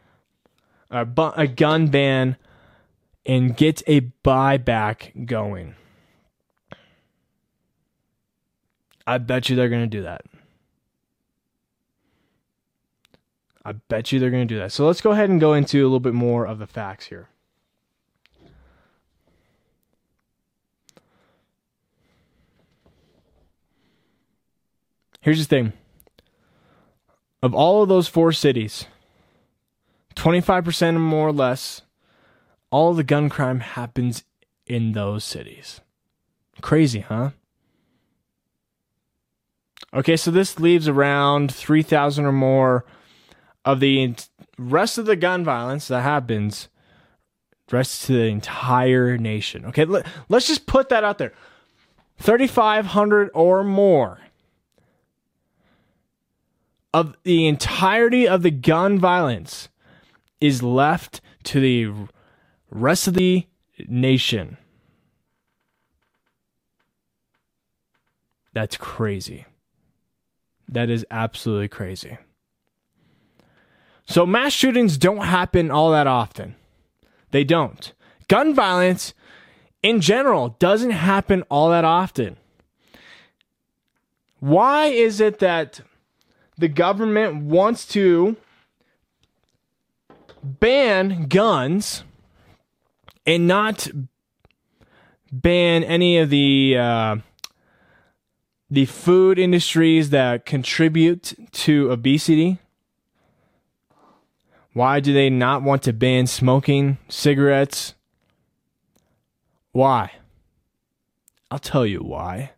a, 0.94 1.32
a 1.36 1.46
gun 1.46 1.88
ban, 1.88 2.36
and 3.26 3.56
get 3.56 3.82
a 3.86 4.00
buyback 4.22 5.26
going. 5.26 5.74
I 9.06 9.18
bet 9.18 9.48
you 9.48 9.56
they're 9.56 9.68
going 9.68 9.82
to 9.82 9.86
do 9.86 10.02
that. 10.02 10.22
I 13.64 13.72
bet 13.72 14.12
you 14.12 14.20
they're 14.20 14.30
going 14.30 14.46
to 14.46 14.54
do 14.54 14.58
that. 14.60 14.72
So 14.72 14.86
let's 14.86 15.00
go 15.00 15.12
ahead 15.12 15.30
and 15.30 15.40
go 15.40 15.54
into 15.54 15.82
a 15.82 15.84
little 15.84 16.00
bit 16.00 16.14
more 16.14 16.46
of 16.46 16.58
the 16.58 16.66
facts 16.66 17.06
here. 17.06 17.28
Here's 25.22 25.38
the 25.38 25.46
thing 25.46 25.72
of 27.42 27.54
all 27.54 27.82
of 27.82 27.88
those 27.88 28.08
four 28.08 28.32
cities, 28.32 28.86
25% 30.14 30.97
or 30.97 30.99
more 30.99 31.28
or 31.28 31.33
less, 31.33 31.83
all 32.71 32.94
the 32.94 33.04
gun 33.04 33.28
crime 33.28 33.61
happens 33.61 34.25
in 34.66 34.92
those 34.92 35.25
cities. 35.25 35.80
Crazy, 36.61 37.00
huh? 37.00 37.30
Okay, 39.92 40.16
so 40.16 40.30
this 40.30 40.59
leaves 40.59 40.88
around 40.88 41.52
3,000 41.54 42.25
or 42.25 42.33
more 42.33 42.85
of 43.64 43.80
the 43.80 44.14
rest 44.59 44.99
of 44.99 45.06
the 45.06 45.16
gun 45.16 45.44
violence 45.44 45.88
that 45.88 46.02
happens 46.02 46.68
rest 47.71 48.06
to 48.06 48.12
the 48.12 48.25
entire 48.25 49.16
nation. 49.16 49.64
Okay, 49.66 49.85
let, 49.85 50.06
us 50.30 50.47
just 50.47 50.66
put 50.66 50.88
that 50.88 51.04
out 51.04 51.18
there. 51.18 51.33
3,500 52.18 53.30
or 53.35 53.64
more 53.64 54.21
of 56.92 57.16
the 57.25 57.47
entirety 57.47 58.28
of 58.28 58.42
the 58.42 58.50
gun 58.50 58.99
violence 58.99 59.68
is 60.41 60.62
left 60.62 61.21
to 61.45 61.61
the 61.61 62.09
rest 62.71 63.07
of 63.07 63.14
the 63.14 63.47
nation. 63.88 64.57
That's 68.53 68.76
crazy. 68.76 69.47
That 70.69 70.88
is 70.91 71.05
absolutely 71.11 71.69
crazy. 71.69 72.19
So, 74.07 74.26
mass 74.26 74.53
shootings 74.53 74.99
don't 74.99 75.25
happen 75.25 75.71
all 75.71 75.91
that 75.93 76.07
often. 76.07 76.57
They 77.31 77.45
don't. 77.45 77.93
Gun 78.29 78.55
violence 78.55 79.14
in 79.83 80.00
general 80.00 80.57
doesn't 80.59 80.93
happen 80.93 81.43
all 81.50 81.71
that 81.71 81.85
often. 81.85 82.37
Why 84.41 84.87
is 84.87 85.21
it 85.21 85.38
that 85.38 85.81
the 86.57 86.69
government 86.69 87.45
wants 87.45 87.87
to 87.88 88.37
ban 90.44 91.26
guns 91.28 92.04
and 93.26 93.48
not 93.48 93.88
ban 95.32 95.82
any 95.82 96.18
of 96.18 96.30
the 96.30 96.76
uh, 96.78 97.16
the 98.70 98.84
food 98.86 99.38
industries 99.38 100.10
that 100.10 100.44
contribute 100.44 101.34
to 101.52 101.90
obesity? 101.90 102.58
Why 104.72 105.00
do 105.00 105.12
they 105.14 105.30
not 105.30 105.62
want 105.62 105.82
to 105.84 105.92
ban 105.92 106.26
smoking 106.26 106.98
cigarettes? 107.08 107.94
Why? 109.72 110.10
I'll 111.50 111.60
tell 111.60 111.86
you 111.86 112.00
why. 112.00 112.52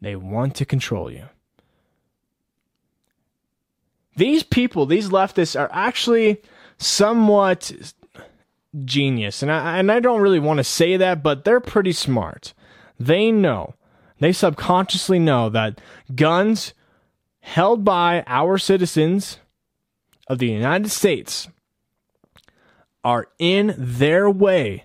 They 0.00 0.16
want 0.16 0.54
to 0.56 0.66
control 0.66 1.10
you. 1.10 1.24
These 4.16 4.42
people, 4.42 4.84
these 4.84 5.08
leftists, 5.08 5.58
are 5.58 5.70
actually 5.72 6.42
somewhat 6.82 7.72
genius. 8.84 9.42
And 9.42 9.50
I, 9.50 9.78
and 9.78 9.90
I 9.90 10.00
don't 10.00 10.20
really 10.20 10.38
want 10.38 10.58
to 10.58 10.64
say 10.64 10.96
that, 10.96 11.22
but 11.22 11.44
they're 11.44 11.60
pretty 11.60 11.92
smart. 11.92 12.54
They 12.98 13.30
know, 13.30 13.74
they 14.18 14.32
subconsciously 14.32 15.18
know 15.18 15.48
that 15.50 15.80
guns 16.14 16.74
held 17.40 17.84
by 17.84 18.22
our 18.26 18.58
citizens 18.58 19.38
of 20.28 20.38
the 20.38 20.48
United 20.48 20.90
States 20.90 21.48
are 23.04 23.26
in 23.38 23.74
their 23.76 24.30
way 24.30 24.84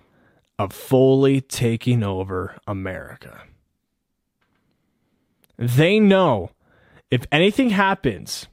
of 0.58 0.72
fully 0.72 1.40
taking 1.40 2.02
over 2.02 2.56
America. 2.66 3.42
They 5.56 6.00
know 6.00 6.50
if 7.10 7.26
anything 7.30 7.70
happens 7.70 8.48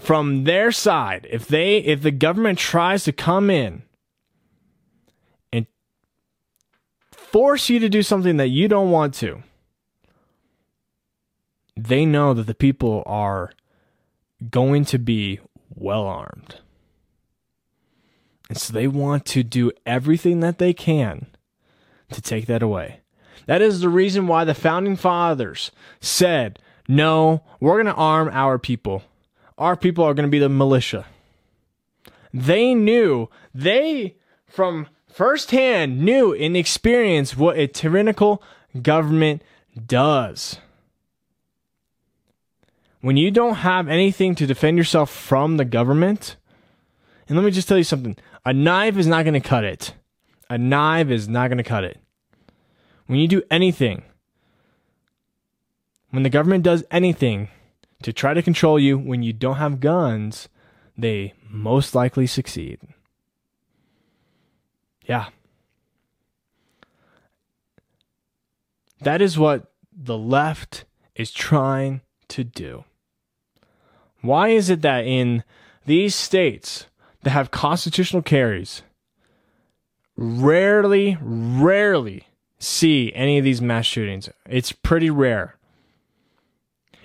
from 0.00 0.44
their 0.44 0.72
side, 0.72 1.26
if 1.30 1.46
they 1.46 1.76
if 1.78 2.02
the 2.02 2.10
government 2.10 2.58
tries 2.58 3.04
to 3.04 3.12
come 3.12 3.50
in 3.50 3.82
and 5.52 5.66
force 7.12 7.68
you 7.68 7.78
to 7.78 7.88
do 7.88 8.02
something 8.02 8.36
that 8.38 8.48
you 8.48 8.66
don't 8.66 8.90
want 8.90 9.14
to, 9.14 9.42
they 11.76 12.04
know 12.04 12.34
that 12.34 12.46
the 12.46 12.54
people 12.54 13.02
are 13.06 13.52
going 14.50 14.84
to 14.86 14.98
be 14.98 15.38
well 15.74 16.06
armed. 16.06 16.56
And 18.48 18.58
so 18.58 18.72
they 18.72 18.88
want 18.88 19.26
to 19.26 19.42
do 19.42 19.70
everything 19.86 20.40
that 20.40 20.58
they 20.58 20.72
can 20.72 21.26
to 22.10 22.20
take 22.20 22.46
that 22.46 22.62
away. 22.62 23.00
That 23.46 23.62
is 23.62 23.80
the 23.80 23.88
reason 23.88 24.26
why 24.26 24.44
the 24.44 24.54
founding 24.54 24.96
fathers 24.96 25.70
said, 26.00 26.58
no, 26.88 27.44
we're 27.60 27.82
going 27.82 27.94
to 27.94 28.00
arm 28.00 28.28
our 28.32 28.58
people. 28.58 29.04
Our 29.60 29.76
people 29.76 30.04
are 30.04 30.14
going 30.14 30.26
to 30.26 30.30
be 30.30 30.38
the 30.38 30.48
militia. 30.48 31.04
They 32.32 32.74
knew, 32.74 33.28
they 33.54 34.16
from 34.46 34.88
firsthand 35.06 36.00
knew 36.00 36.32
in 36.32 36.56
experience 36.56 37.36
what 37.36 37.58
a 37.58 37.66
tyrannical 37.66 38.42
government 38.80 39.42
does. 39.86 40.56
When 43.02 43.18
you 43.18 43.30
don't 43.30 43.56
have 43.56 43.86
anything 43.86 44.34
to 44.36 44.46
defend 44.46 44.78
yourself 44.78 45.10
from 45.10 45.58
the 45.58 45.64
government, 45.66 46.36
and 47.28 47.36
let 47.36 47.44
me 47.44 47.50
just 47.50 47.68
tell 47.68 47.78
you 47.78 47.84
something 47.84 48.16
a 48.46 48.54
knife 48.54 48.96
is 48.96 49.06
not 49.06 49.24
going 49.24 49.40
to 49.40 49.46
cut 49.46 49.64
it. 49.64 49.92
A 50.48 50.56
knife 50.56 51.10
is 51.10 51.28
not 51.28 51.48
going 51.48 51.58
to 51.58 51.64
cut 51.64 51.84
it. 51.84 51.98
When 53.06 53.18
you 53.18 53.28
do 53.28 53.42
anything, 53.50 54.04
when 56.10 56.22
the 56.22 56.30
government 56.30 56.64
does 56.64 56.82
anything 56.90 57.48
to 58.02 58.12
try 58.12 58.34
to 58.34 58.42
control 58.42 58.78
you 58.78 58.98
when 58.98 59.22
you 59.22 59.32
don't 59.32 59.56
have 59.56 59.80
guns, 59.80 60.48
they 60.96 61.34
most 61.48 61.94
likely 61.94 62.26
succeed. 62.26 62.80
Yeah. 65.04 65.28
That 69.00 69.20
is 69.22 69.38
what 69.38 69.72
the 69.92 70.18
left 70.18 70.84
is 71.14 71.30
trying 71.30 72.02
to 72.28 72.44
do. 72.44 72.84
Why 74.20 74.48
is 74.48 74.68
it 74.70 74.82
that 74.82 75.06
in 75.06 75.42
these 75.86 76.14
states 76.14 76.86
that 77.22 77.30
have 77.30 77.50
constitutional 77.50 78.22
carries 78.22 78.82
rarely, 80.16 81.16
rarely 81.20 82.26
see 82.58 83.12
any 83.14 83.38
of 83.38 83.44
these 83.44 83.62
mass 83.62 83.86
shootings. 83.86 84.28
It's 84.46 84.70
pretty 84.70 85.10
rare. 85.10 85.56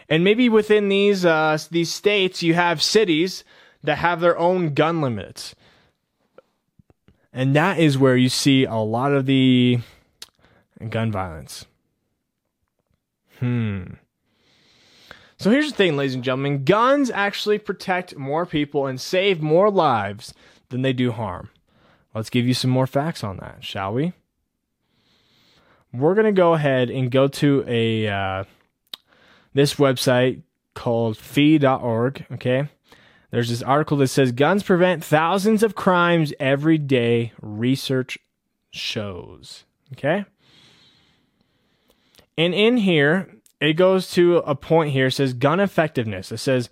And 0.07 0.24
maybe 0.24 0.50
within 0.50 0.89
these 0.89 1.25
uh, 1.25 1.58
these 1.71 1.91
states, 1.91 2.43
you 2.43 2.53
have 2.53 2.82
cities 2.82 3.43
that 3.84 3.97
have 3.97 4.21
their 4.21 4.38
own 4.38 4.73
gun 4.73 5.01
limits, 5.01 5.56
and 7.34 7.56
that 7.56 7.80
is 7.80 7.97
where 7.97 8.15
you 8.15 8.30
see 8.30 8.65
a 8.65 8.75
lot 8.75 9.13
of 9.13 9.25
the 9.25 9.80
gun 10.89 11.12
violence. 11.12 11.65
Hmm. 13.39 13.84
So 15.38 15.51
here's 15.51 15.69
the 15.69 15.75
thing, 15.75 15.97
ladies 15.97 16.15
and 16.15 16.23
gentlemen 16.23 16.63
guns 16.63 17.12
actually 17.12 17.58
protect 17.58 18.15
more 18.15 18.45
people 18.45 18.88
and 18.88 18.99
save 18.99 19.41
more 19.41 19.69
lives 19.69 20.34
than 20.69 20.82
they 20.82 20.93
do 20.93 21.12
harm. 21.12 21.49
Let's 22.13 22.30
give 22.30 22.47
you 22.47 22.53
some 22.53 22.71
more 22.71 22.88
facts 22.88 23.23
on 23.23 23.38
that, 23.38 23.63
shall 23.63 23.93
we? 23.93 24.13
We're 25.91 26.13
going 26.13 26.25
to 26.25 26.32
go 26.32 26.53
ahead 26.53 26.89
and 26.89 27.12
go 27.12 27.27
to 27.27 27.63
a 27.67 28.08
uh, 28.08 28.43
this 29.56 29.76
website 29.76 30.44
called 30.76 31.18
fee.org, 31.18 32.26
okay? 32.34 32.70
There's 33.32 33.50
this 33.50 33.63
article 33.63 33.98
that 33.98 34.10
says 34.10 34.32
guns 34.32 34.62
prevent 34.62 35.04
thousands 35.04 35.63
of 35.63 35.74
crimes 35.74 36.34
every 36.39 36.78
day, 36.78 37.32
research 37.41 38.20
shows, 38.70 39.63
okay? 39.94 40.26
And 42.38 42.54
in 42.54 42.78
here, 42.78 43.34
it 43.60 43.74
goes 43.74 44.12
to 44.12 44.38
a 44.38 44.56
point 44.56 44.91
here. 44.91 45.08
It 45.08 45.13
says 45.13 45.34
gun 45.34 45.60
effectiveness. 45.60 46.32
It 46.32 46.38
says 46.38 46.70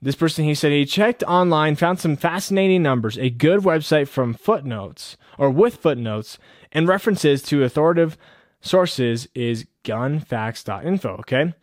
this 0.00 0.14
person 0.14 0.44
he 0.44 0.54
said 0.54 0.72
he 0.72 0.84
checked 0.84 1.22
online, 1.24 1.76
found 1.76 1.98
some 1.98 2.16
fascinating 2.16 2.82
numbers, 2.82 3.16
a 3.16 3.30
good 3.30 3.60
website 3.60 4.08
from 4.08 4.34
footnotes 4.34 5.16
or 5.38 5.50
with 5.50 5.76
footnotes 5.76 6.38
and 6.72 6.86
references 6.86 7.42
to 7.44 7.64
authoritative 7.64 8.18
sources 8.60 9.28
is 9.34 9.66
gunfacts.info. 9.84 11.16
Okay. 11.20 11.54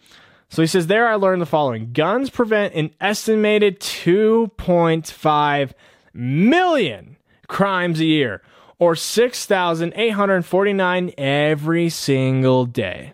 So 0.53 0.61
he 0.61 0.67
says 0.67 0.85
there 0.85 1.07
I 1.07 1.15
learned 1.15 1.41
the 1.41 1.47
following 1.47 1.93
guns 1.93 2.29
prevent 2.29 2.75
an 2.75 2.91
estimated 3.01 3.79
2.5 3.79 5.71
million 6.13 7.17
crimes 7.47 7.99
a 7.99 8.05
year 8.05 8.43
or 8.77 8.95
6,849 8.95 11.11
every 11.17 11.89
single 11.89 12.67
day. 12.67 13.13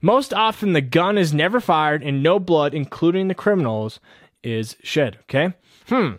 Most 0.00 0.32
often, 0.32 0.72
the 0.72 0.80
gun 0.80 1.18
is 1.18 1.34
never 1.34 1.58
fired 1.58 2.04
and 2.04 2.22
no 2.22 2.38
blood, 2.38 2.74
including 2.74 3.26
the 3.26 3.34
criminals, 3.34 3.98
is 4.44 4.76
shed. 4.84 5.18
Okay? 5.22 5.54
Hmm. 5.88 6.12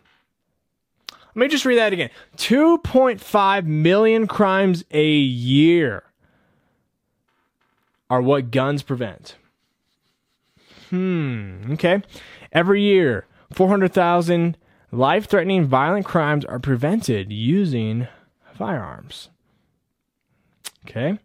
Let 1.09 1.35
me 1.35 1.47
just 1.47 1.63
read 1.63 1.77
that 1.77 1.93
again 1.93 2.09
2.5 2.35 3.65
million 3.65 4.27
crimes 4.27 4.83
a 4.91 5.09
year 5.09 6.03
are 8.09 8.21
what 8.21 8.51
guns 8.51 8.83
prevent. 8.83 9.37
Hmm. 10.89 11.73
Okay. 11.73 12.01
Every 12.51 12.81
year, 12.81 13.25
400,000 13.53 14.57
life 14.91 15.27
threatening 15.27 15.65
violent 15.65 16.05
crimes 16.05 16.45
are 16.45 16.59
prevented 16.59 17.31
using 17.31 18.07
firearms. 18.53 19.29
Okay. 20.87 21.19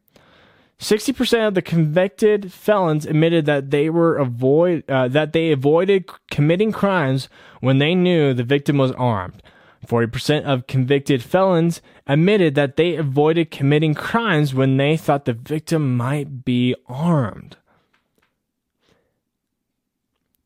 60% 0.78 1.48
of 1.48 1.54
the 1.54 1.62
convicted 1.62 2.52
felons 2.52 3.06
admitted 3.06 3.46
that 3.46 3.70
they 3.70 3.88
were 3.88 4.16
avoid 4.16 4.84
uh, 4.90 5.08
that 5.08 5.32
they 5.32 5.52
avoided 5.52 6.10
committing 6.30 6.72
crimes 6.72 7.28
when 7.60 7.78
they 7.78 7.94
knew 7.94 8.34
the 8.34 8.42
victim 8.42 8.76
was 8.76 8.92
armed. 8.92 9.42
40% 9.86 10.44
of 10.44 10.66
convicted 10.66 11.22
felons 11.22 11.80
admitted 12.06 12.54
that 12.54 12.76
they 12.76 12.96
avoided 12.96 13.50
committing 13.50 13.94
crimes 13.94 14.54
when 14.54 14.76
they 14.76 14.96
thought 14.96 15.26
the 15.26 15.32
victim 15.32 15.96
might 15.96 16.44
be 16.44 16.74
armed. 16.86 17.56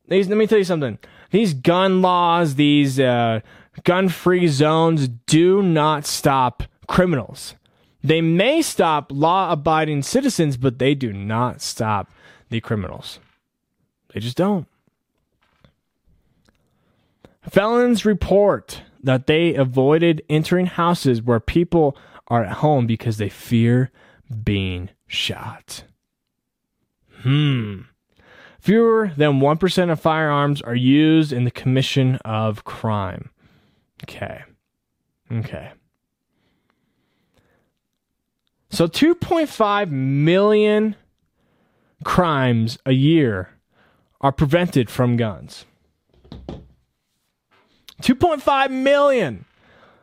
These, 0.09 0.27
let 0.27 0.37
me 0.37 0.47
tell 0.47 0.57
you 0.57 0.63
something. 0.63 0.97
These 1.31 1.53
gun 1.53 2.01
laws, 2.01 2.55
these 2.55 2.99
uh, 2.99 3.41
gun 3.83 4.09
free 4.09 4.47
zones 4.47 5.07
do 5.07 5.61
not 5.61 6.05
stop 6.05 6.63
criminals. 6.87 7.53
They 8.03 8.21
may 8.21 8.61
stop 8.61 9.11
law 9.11 9.51
abiding 9.51 10.03
citizens, 10.03 10.57
but 10.57 10.79
they 10.79 10.95
do 10.95 11.13
not 11.13 11.61
stop 11.61 12.09
the 12.49 12.61
criminals. 12.61 13.19
They 14.13 14.19
just 14.19 14.37
don't. 14.37 14.67
Felons 17.49 18.05
report 18.05 18.81
that 19.03 19.27
they 19.27 19.53
avoided 19.55 20.23
entering 20.29 20.65
houses 20.65 21.21
where 21.21 21.39
people 21.39 21.95
are 22.27 22.43
at 22.43 22.57
home 22.57 22.87
because 22.87 23.17
they 23.17 23.29
fear 23.29 23.91
being 24.43 24.89
shot. 25.07 25.83
Hmm. 27.21 27.81
Fewer 28.59 29.11
than 29.15 29.39
1% 29.39 29.91
of 29.91 29.99
firearms 29.99 30.61
are 30.61 30.75
used 30.75 31.31
in 31.31 31.45
the 31.45 31.51
commission 31.51 32.15
of 32.25 32.65
crime. 32.65 33.29
Okay. 34.03 34.43
Okay. 35.31 35.71
So 38.69 38.87
2.5 38.87 39.89
million 39.89 40.95
crimes 42.03 42.77
a 42.85 42.91
year 42.91 43.49
are 44.21 44.31
prevented 44.31 44.89
from 44.89 45.15
guns. 45.17 45.65
2.5 48.01 48.71
million. 48.71 49.45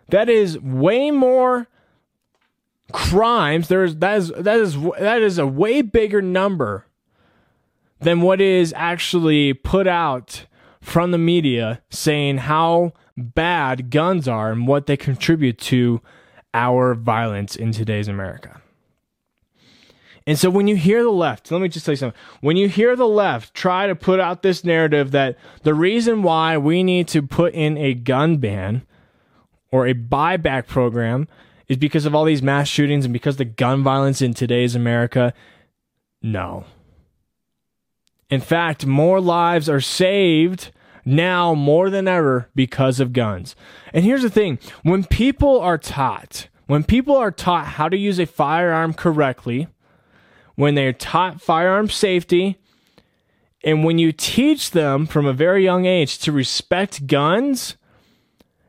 That 0.08 0.28
is 0.28 0.58
way 0.58 1.10
more 1.10 1.68
crimes, 2.92 3.68
there's 3.68 3.96
that 3.96 4.16
is 4.16 4.28
that 4.28 4.58
is 4.58 4.76
that 4.98 5.22
is 5.22 5.38
a 5.38 5.46
way 5.46 5.82
bigger 5.82 6.22
number 6.22 6.85
than 8.00 8.20
what 8.20 8.40
is 8.40 8.72
actually 8.76 9.54
put 9.54 9.86
out 9.86 10.46
from 10.80 11.10
the 11.10 11.18
media 11.18 11.82
saying 11.90 12.38
how 12.38 12.92
bad 13.16 13.90
guns 13.90 14.28
are 14.28 14.52
and 14.52 14.66
what 14.66 14.86
they 14.86 14.96
contribute 14.96 15.58
to 15.58 16.00
our 16.54 16.94
violence 16.94 17.56
in 17.56 17.72
today's 17.72 18.08
America. 18.08 18.60
And 20.26 20.38
so 20.38 20.50
when 20.50 20.66
you 20.66 20.74
hear 20.74 21.04
the 21.04 21.10
left, 21.10 21.50
let 21.52 21.60
me 21.60 21.68
just 21.68 21.86
tell 21.86 21.92
you 21.92 21.96
something. 21.96 22.20
When 22.40 22.56
you 22.56 22.68
hear 22.68 22.96
the 22.96 23.06
left 23.06 23.54
try 23.54 23.86
to 23.86 23.94
put 23.94 24.18
out 24.18 24.42
this 24.42 24.64
narrative 24.64 25.12
that 25.12 25.38
the 25.62 25.74
reason 25.74 26.22
why 26.22 26.58
we 26.58 26.82
need 26.82 27.06
to 27.08 27.22
put 27.22 27.54
in 27.54 27.78
a 27.78 27.94
gun 27.94 28.38
ban 28.38 28.82
or 29.70 29.86
a 29.86 29.94
buyback 29.94 30.66
program 30.66 31.28
is 31.68 31.76
because 31.76 32.06
of 32.06 32.14
all 32.14 32.24
these 32.24 32.42
mass 32.42 32.68
shootings 32.68 33.04
and 33.04 33.12
because 33.12 33.36
the 33.36 33.44
gun 33.44 33.82
violence 33.82 34.20
in 34.20 34.34
today's 34.34 34.74
America, 34.74 35.32
no. 36.22 36.64
In 38.28 38.40
fact, 38.40 38.86
more 38.86 39.20
lives 39.20 39.68
are 39.68 39.80
saved 39.80 40.72
now 41.04 41.54
more 41.54 41.88
than 41.88 42.08
ever 42.08 42.48
because 42.54 42.98
of 42.98 43.12
guns. 43.12 43.54
And 43.92 44.04
here's 44.04 44.22
the 44.22 44.30
thing 44.30 44.58
when 44.82 45.04
people 45.04 45.60
are 45.60 45.78
taught, 45.78 46.48
when 46.66 46.82
people 46.82 47.16
are 47.16 47.30
taught 47.30 47.66
how 47.66 47.88
to 47.88 47.96
use 47.96 48.18
a 48.18 48.26
firearm 48.26 48.92
correctly, 48.92 49.68
when 50.56 50.74
they're 50.74 50.92
taught 50.92 51.40
firearm 51.40 51.88
safety, 51.88 52.58
and 53.62 53.84
when 53.84 53.98
you 53.98 54.10
teach 54.10 54.72
them 54.72 55.06
from 55.06 55.26
a 55.26 55.32
very 55.32 55.62
young 55.62 55.86
age 55.86 56.18
to 56.18 56.32
respect 56.32 57.06
guns, 57.06 57.76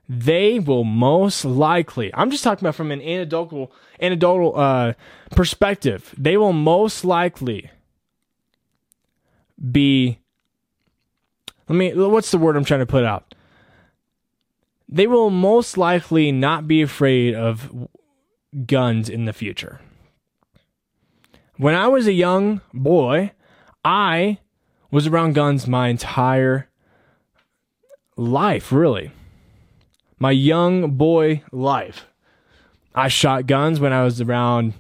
they 0.07 0.59
will 0.59 0.83
most 0.83 1.43
likely, 1.43 2.13
I'm 2.13 2.29
just 2.31 2.43
talking 2.43 2.65
about 2.65 2.75
from 2.75 2.91
an 2.91 3.01
anecdotal, 3.01 3.71
anecdotal 3.99 4.57
uh, 4.57 4.93
perspective, 5.31 6.13
they 6.17 6.37
will 6.37 6.53
most 6.53 7.03
likely 7.03 7.71
be, 9.71 10.19
let 11.67 11.75
me, 11.75 11.93
what's 11.93 12.31
the 12.31 12.37
word 12.37 12.55
I'm 12.55 12.65
trying 12.65 12.81
to 12.81 12.85
put 12.85 13.03
out? 13.03 13.33
They 14.89 15.07
will 15.07 15.29
most 15.29 15.77
likely 15.77 16.31
not 16.31 16.67
be 16.67 16.81
afraid 16.81 17.35
of 17.35 17.87
guns 18.65 19.09
in 19.09 19.25
the 19.25 19.33
future. 19.33 19.81
When 21.57 21.75
I 21.75 21.87
was 21.87 22.07
a 22.07 22.13
young 22.13 22.61
boy, 22.73 23.31
I 23.83 24.39
was 24.91 25.07
around 25.07 25.33
guns 25.33 25.67
my 25.67 25.87
entire 25.87 26.69
life, 28.15 28.71
really. 28.71 29.11
My 30.19 30.31
young 30.31 30.91
boy 30.91 31.43
life. 31.51 32.05
I 32.95 33.07
shot 33.07 33.47
guns 33.47 33.79
when 33.79 33.93
I 33.93 34.03
was 34.03 34.21
around 34.21 34.73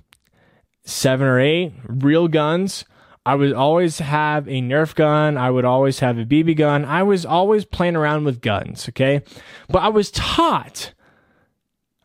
seven 0.85 1.27
or 1.27 1.39
eight, 1.39 1.73
real 1.85 2.27
guns. 2.27 2.85
I 3.27 3.35
would 3.35 3.51
always 3.51 3.99
have 3.99 4.47
a 4.47 4.61
Nerf 4.61 4.95
gun. 4.95 5.37
I 5.37 5.51
would 5.51 5.65
always 5.65 5.99
have 5.99 6.17
a 6.17 6.23
BB 6.23 6.55
gun. 6.55 6.85
I 6.85 7.03
was 7.03 7.25
always 7.25 7.65
playing 7.65 7.97
around 7.97 8.23
with 8.23 8.39
guns, 8.39 8.87
okay? 8.87 9.21
But 9.67 9.79
I 9.79 9.89
was 9.89 10.11
taught, 10.11 10.93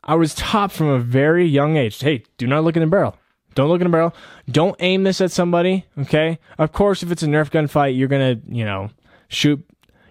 I 0.03 0.17
was 0.17 0.35
taught 0.35 0.73
from 0.73 0.89
a 0.89 0.99
very 0.99 1.47
young 1.47 1.77
age 1.77 2.01
hey, 2.01 2.25
do 2.39 2.49
not 2.49 2.65
look 2.65 2.77
in 2.77 2.81
the 2.81 2.89
barrel. 2.89 3.17
Don't 3.55 3.69
look 3.69 3.81
in 3.81 3.87
a 3.87 3.91
barrel. 3.91 4.13
Don't 4.51 4.75
aim 4.81 5.05
this 5.05 5.21
at 5.21 5.31
somebody. 5.31 5.85
Okay. 5.97 6.41
Of 6.59 6.73
course, 6.73 7.05
if 7.05 7.13
it's 7.13 7.23
a 7.23 7.29
Nerf 7.29 7.53
gun 7.53 7.69
fight, 7.69 7.95
you're 7.95 8.09
gonna, 8.09 8.41
you 8.49 8.65
know, 8.65 8.91
shoot 9.29 9.65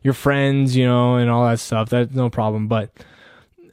your 0.04 0.14
friends, 0.14 0.78
you 0.78 0.86
know, 0.86 1.16
and 1.18 1.30
all 1.30 1.46
that 1.46 1.60
stuff. 1.60 1.90
That's 1.90 2.14
no 2.14 2.30
problem. 2.30 2.70
But 2.70 2.90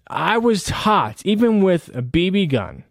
I 0.09 0.39
was 0.39 0.65
taught, 0.65 1.25
even 1.25 1.63
with 1.63 1.89
a 1.95 2.03
BB 2.03 2.49
gun, 2.49 2.83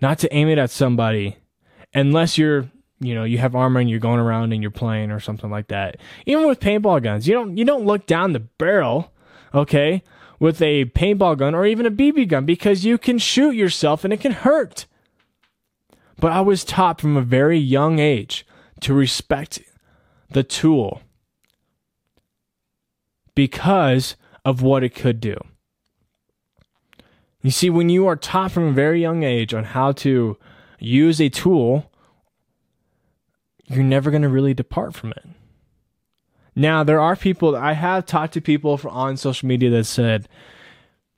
not 0.00 0.18
to 0.20 0.34
aim 0.34 0.48
it 0.48 0.56
at 0.56 0.70
somebody 0.70 1.36
unless 1.92 2.38
you're, 2.38 2.70
you 3.02 3.14
know, 3.14 3.24
you 3.24 3.38
have 3.38 3.54
armor 3.54 3.80
and 3.80 3.90
you're 3.90 3.98
going 3.98 4.20
around 4.20 4.52
and 4.52 4.62
you're 4.62 4.70
playing 4.70 5.10
or 5.10 5.20
something 5.20 5.50
like 5.50 5.68
that. 5.68 5.96
Even 6.26 6.46
with 6.46 6.60
paintball 6.60 7.02
guns, 7.02 7.26
you 7.26 7.34
don't 7.34 7.56
you 7.56 7.64
don't 7.64 7.84
look 7.84 8.06
down 8.06 8.32
the 8.32 8.40
barrel, 8.40 9.12
okay, 9.54 10.02
with 10.38 10.60
a 10.62 10.86
paintball 10.86 11.38
gun 11.38 11.54
or 11.54 11.66
even 11.66 11.86
a 11.86 11.90
BB 11.90 12.28
gun 12.28 12.44
because 12.44 12.84
you 12.84 12.98
can 12.98 13.18
shoot 13.18 13.52
yourself 13.52 14.04
and 14.04 14.12
it 14.12 14.20
can 14.20 14.32
hurt. 14.32 14.86
But 16.18 16.32
I 16.32 16.40
was 16.40 16.64
taught 16.64 17.00
from 17.00 17.16
a 17.16 17.22
very 17.22 17.58
young 17.58 17.98
age 17.98 18.46
to 18.80 18.94
respect 18.94 19.60
the 20.30 20.42
tool 20.42 21.02
because 23.34 24.16
of 24.44 24.62
what 24.62 24.82
it 24.84 24.94
could 24.94 25.20
do. 25.20 25.36
You 27.42 27.50
see, 27.50 27.70
when 27.70 27.88
you 27.88 28.06
are 28.06 28.16
taught 28.16 28.52
from 28.52 28.68
a 28.68 28.72
very 28.72 29.00
young 29.00 29.24
age 29.24 29.52
on 29.52 29.64
how 29.64 29.92
to 29.92 30.36
use 30.78 31.20
a 31.20 31.28
tool, 31.28 31.91
you're 33.66 33.84
never 33.84 34.10
going 34.10 34.22
to 34.22 34.28
really 34.28 34.54
depart 34.54 34.94
from 34.94 35.10
it. 35.12 35.24
Now, 36.54 36.84
there 36.84 37.00
are 37.00 37.16
people, 37.16 37.56
I 37.56 37.72
have 37.72 38.04
talked 38.04 38.34
to 38.34 38.40
people 38.40 38.78
on 38.88 39.16
social 39.16 39.48
media 39.48 39.70
that 39.70 39.84
said 39.84 40.28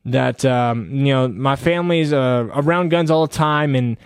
that, 0.05 0.45
um, 0.45 0.91
you 0.91 1.13
know, 1.13 1.29
my 1.29 1.57
family's 1.57 2.13
uh, 2.13 2.49
around 2.55 2.91
guns 2.91 3.11
all 3.11 3.27
the 3.27 3.35
time 3.35 3.75
and 3.75 3.97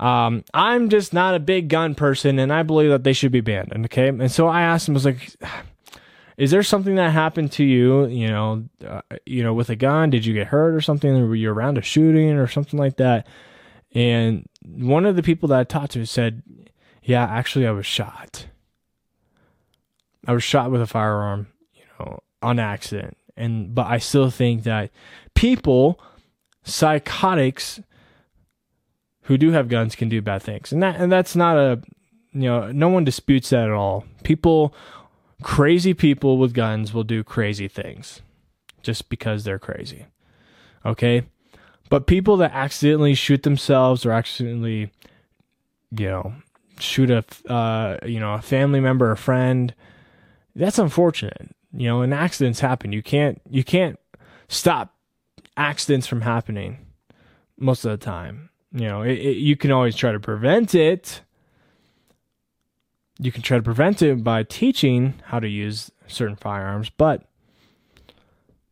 um, 0.00 0.44
I'm 0.54 0.88
just 0.88 1.12
not 1.12 1.34
a 1.34 1.40
big 1.40 1.68
gun 1.68 1.94
person, 1.94 2.38
and 2.38 2.52
I 2.52 2.62
believe 2.62 2.90
that 2.90 3.02
they 3.02 3.12
should 3.12 3.32
be 3.32 3.40
banned. 3.40 3.72
Okay, 3.86 4.08
and 4.08 4.30
so 4.30 4.46
I 4.46 4.62
asked 4.62 4.88
him, 4.88 4.94
I 4.94 4.96
was 4.96 5.04
like, 5.04 5.36
"Is 6.36 6.52
there 6.52 6.62
something 6.62 6.94
that 6.94 7.10
happened 7.10 7.50
to 7.52 7.64
you? 7.64 8.06
You 8.06 8.28
know, 8.28 8.64
uh, 8.86 9.00
you 9.26 9.42
know, 9.42 9.54
with 9.54 9.70
a 9.70 9.76
gun? 9.76 10.10
Did 10.10 10.24
you 10.24 10.34
get 10.34 10.46
hurt 10.48 10.74
or 10.74 10.80
something? 10.80 11.12
Were 11.28 11.34
you 11.34 11.50
around 11.50 11.78
a 11.78 11.82
shooting 11.82 12.30
or 12.30 12.46
something 12.46 12.78
like 12.78 12.96
that?" 12.98 13.26
And 13.92 14.46
one 14.64 15.04
of 15.04 15.16
the 15.16 15.22
people 15.22 15.48
that 15.48 15.58
I 15.58 15.64
talked 15.64 15.92
to 15.92 16.06
said, 16.06 16.42
"Yeah, 17.08 17.24
actually, 17.24 17.66
I 17.66 17.70
was 17.70 17.86
shot. 17.86 18.46
I 20.26 20.32
was 20.32 20.44
shot 20.44 20.70
with 20.70 20.82
a 20.82 20.86
firearm, 20.86 21.46
you 21.72 21.84
know, 21.98 22.20
on 22.42 22.58
accident." 22.58 23.16
And 23.34 23.74
but 23.74 23.86
I 23.86 23.96
still 23.96 24.28
think 24.28 24.64
that 24.64 24.90
people, 25.34 25.98
psychotics 26.64 27.80
who 29.22 29.38
do 29.38 29.52
have 29.52 29.68
guns 29.68 29.94
can 29.94 30.10
do 30.10 30.20
bad 30.20 30.42
things. 30.42 30.70
And 30.70 30.82
that 30.82 31.00
and 31.00 31.10
that's 31.10 31.34
not 31.34 31.56
a 31.56 31.80
you 32.32 32.42
know, 32.42 32.70
no 32.72 32.90
one 32.90 33.04
disputes 33.04 33.48
that 33.50 33.64
at 33.64 33.70
all. 33.70 34.04
People 34.22 34.74
crazy 35.42 35.94
people 35.94 36.36
with 36.36 36.52
guns 36.52 36.92
will 36.92 37.04
do 37.04 37.24
crazy 37.24 37.68
things 37.68 38.20
just 38.82 39.08
because 39.08 39.44
they're 39.44 39.58
crazy. 39.58 40.04
Okay? 40.84 41.22
But 41.88 42.06
people 42.06 42.36
that 42.36 42.52
accidentally 42.52 43.14
shoot 43.14 43.44
themselves 43.44 44.04
or 44.04 44.12
accidentally 44.12 44.90
you 45.90 46.08
know, 46.08 46.34
shoot 46.80 47.10
a 47.10 47.24
uh, 47.50 47.98
you 48.06 48.20
know, 48.20 48.34
a 48.34 48.42
family 48.42 48.80
member, 48.80 49.10
a 49.10 49.16
friend, 49.16 49.74
that's 50.54 50.78
unfortunate. 50.78 51.54
You 51.72 51.86
know, 51.88 52.02
and 52.02 52.14
accidents 52.14 52.60
happen. 52.60 52.92
You 52.92 53.02
can't 53.02 53.40
you 53.48 53.64
can't 53.64 53.98
stop 54.48 54.94
accidents 55.56 56.06
from 56.06 56.22
happening 56.22 56.78
most 57.58 57.84
of 57.84 57.90
the 57.90 58.04
time. 58.04 58.50
You 58.72 58.86
know, 58.86 59.02
it, 59.02 59.18
it, 59.18 59.36
you 59.36 59.56
can 59.56 59.70
always 59.70 59.96
try 59.96 60.12
to 60.12 60.20
prevent 60.20 60.74
it. 60.74 61.22
You 63.18 63.32
can 63.32 63.42
try 63.42 63.56
to 63.56 63.62
prevent 63.62 64.00
it 64.02 64.22
by 64.22 64.44
teaching 64.44 65.14
how 65.24 65.40
to 65.40 65.48
use 65.48 65.90
certain 66.06 66.36
firearms, 66.36 66.90
but 66.90 67.24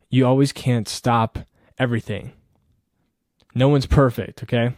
you 0.09 0.27
always 0.27 0.53
can't 0.53 0.88
stop 0.88 1.38
everything. 1.79 2.33
No 3.55 3.69
one's 3.69 3.87
perfect, 3.87 4.42
okay? 4.42 4.75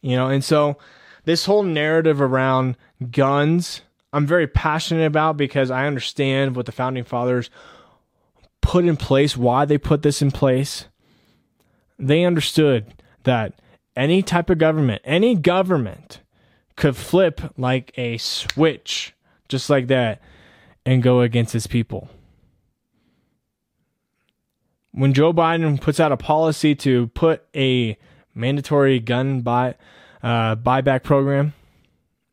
You 0.00 0.16
know, 0.16 0.28
and 0.28 0.42
so 0.42 0.78
this 1.24 1.44
whole 1.44 1.62
narrative 1.62 2.20
around 2.20 2.76
guns, 3.10 3.82
I'm 4.12 4.26
very 4.26 4.46
passionate 4.46 5.06
about 5.06 5.36
because 5.36 5.70
I 5.70 5.86
understand 5.86 6.56
what 6.56 6.66
the 6.66 6.72
founding 6.72 7.04
fathers 7.04 7.50
put 8.60 8.84
in 8.84 8.96
place, 8.96 9.36
why 9.36 9.64
they 9.64 9.78
put 9.78 10.02
this 10.02 10.22
in 10.22 10.30
place. 10.30 10.86
They 11.98 12.24
understood 12.24 12.94
that 13.24 13.54
any 13.96 14.22
type 14.22 14.50
of 14.50 14.58
government, 14.58 15.02
any 15.04 15.34
government 15.34 16.20
could 16.76 16.96
flip 16.96 17.40
like 17.56 17.92
a 17.96 18.16
switch, 18.18 19.14
just 19.48 19.70
like 19.70 19.86
that, 19.88 20.20
and 20.84 21.02
go 21.02 21.20
against 21.20 21.54
its 21.54 21.66
people. 21.66 22.08
When 24.92 25.14
Joe 25.14 25.32
Biden 25.32 25.80
puts 25.80 26.00
out 26.00 26.12
a 26.12 26.16
policy 26.16 26.74
to 26.76 27.06
put 27.08 27.44
a 27.54 27.96
mandatory 28.34 28.98
gun 28.98 29.40
buy 29.40 29.74
uh, 30.22 30.56
buyback 30.56 31.02
program 31.02 31.52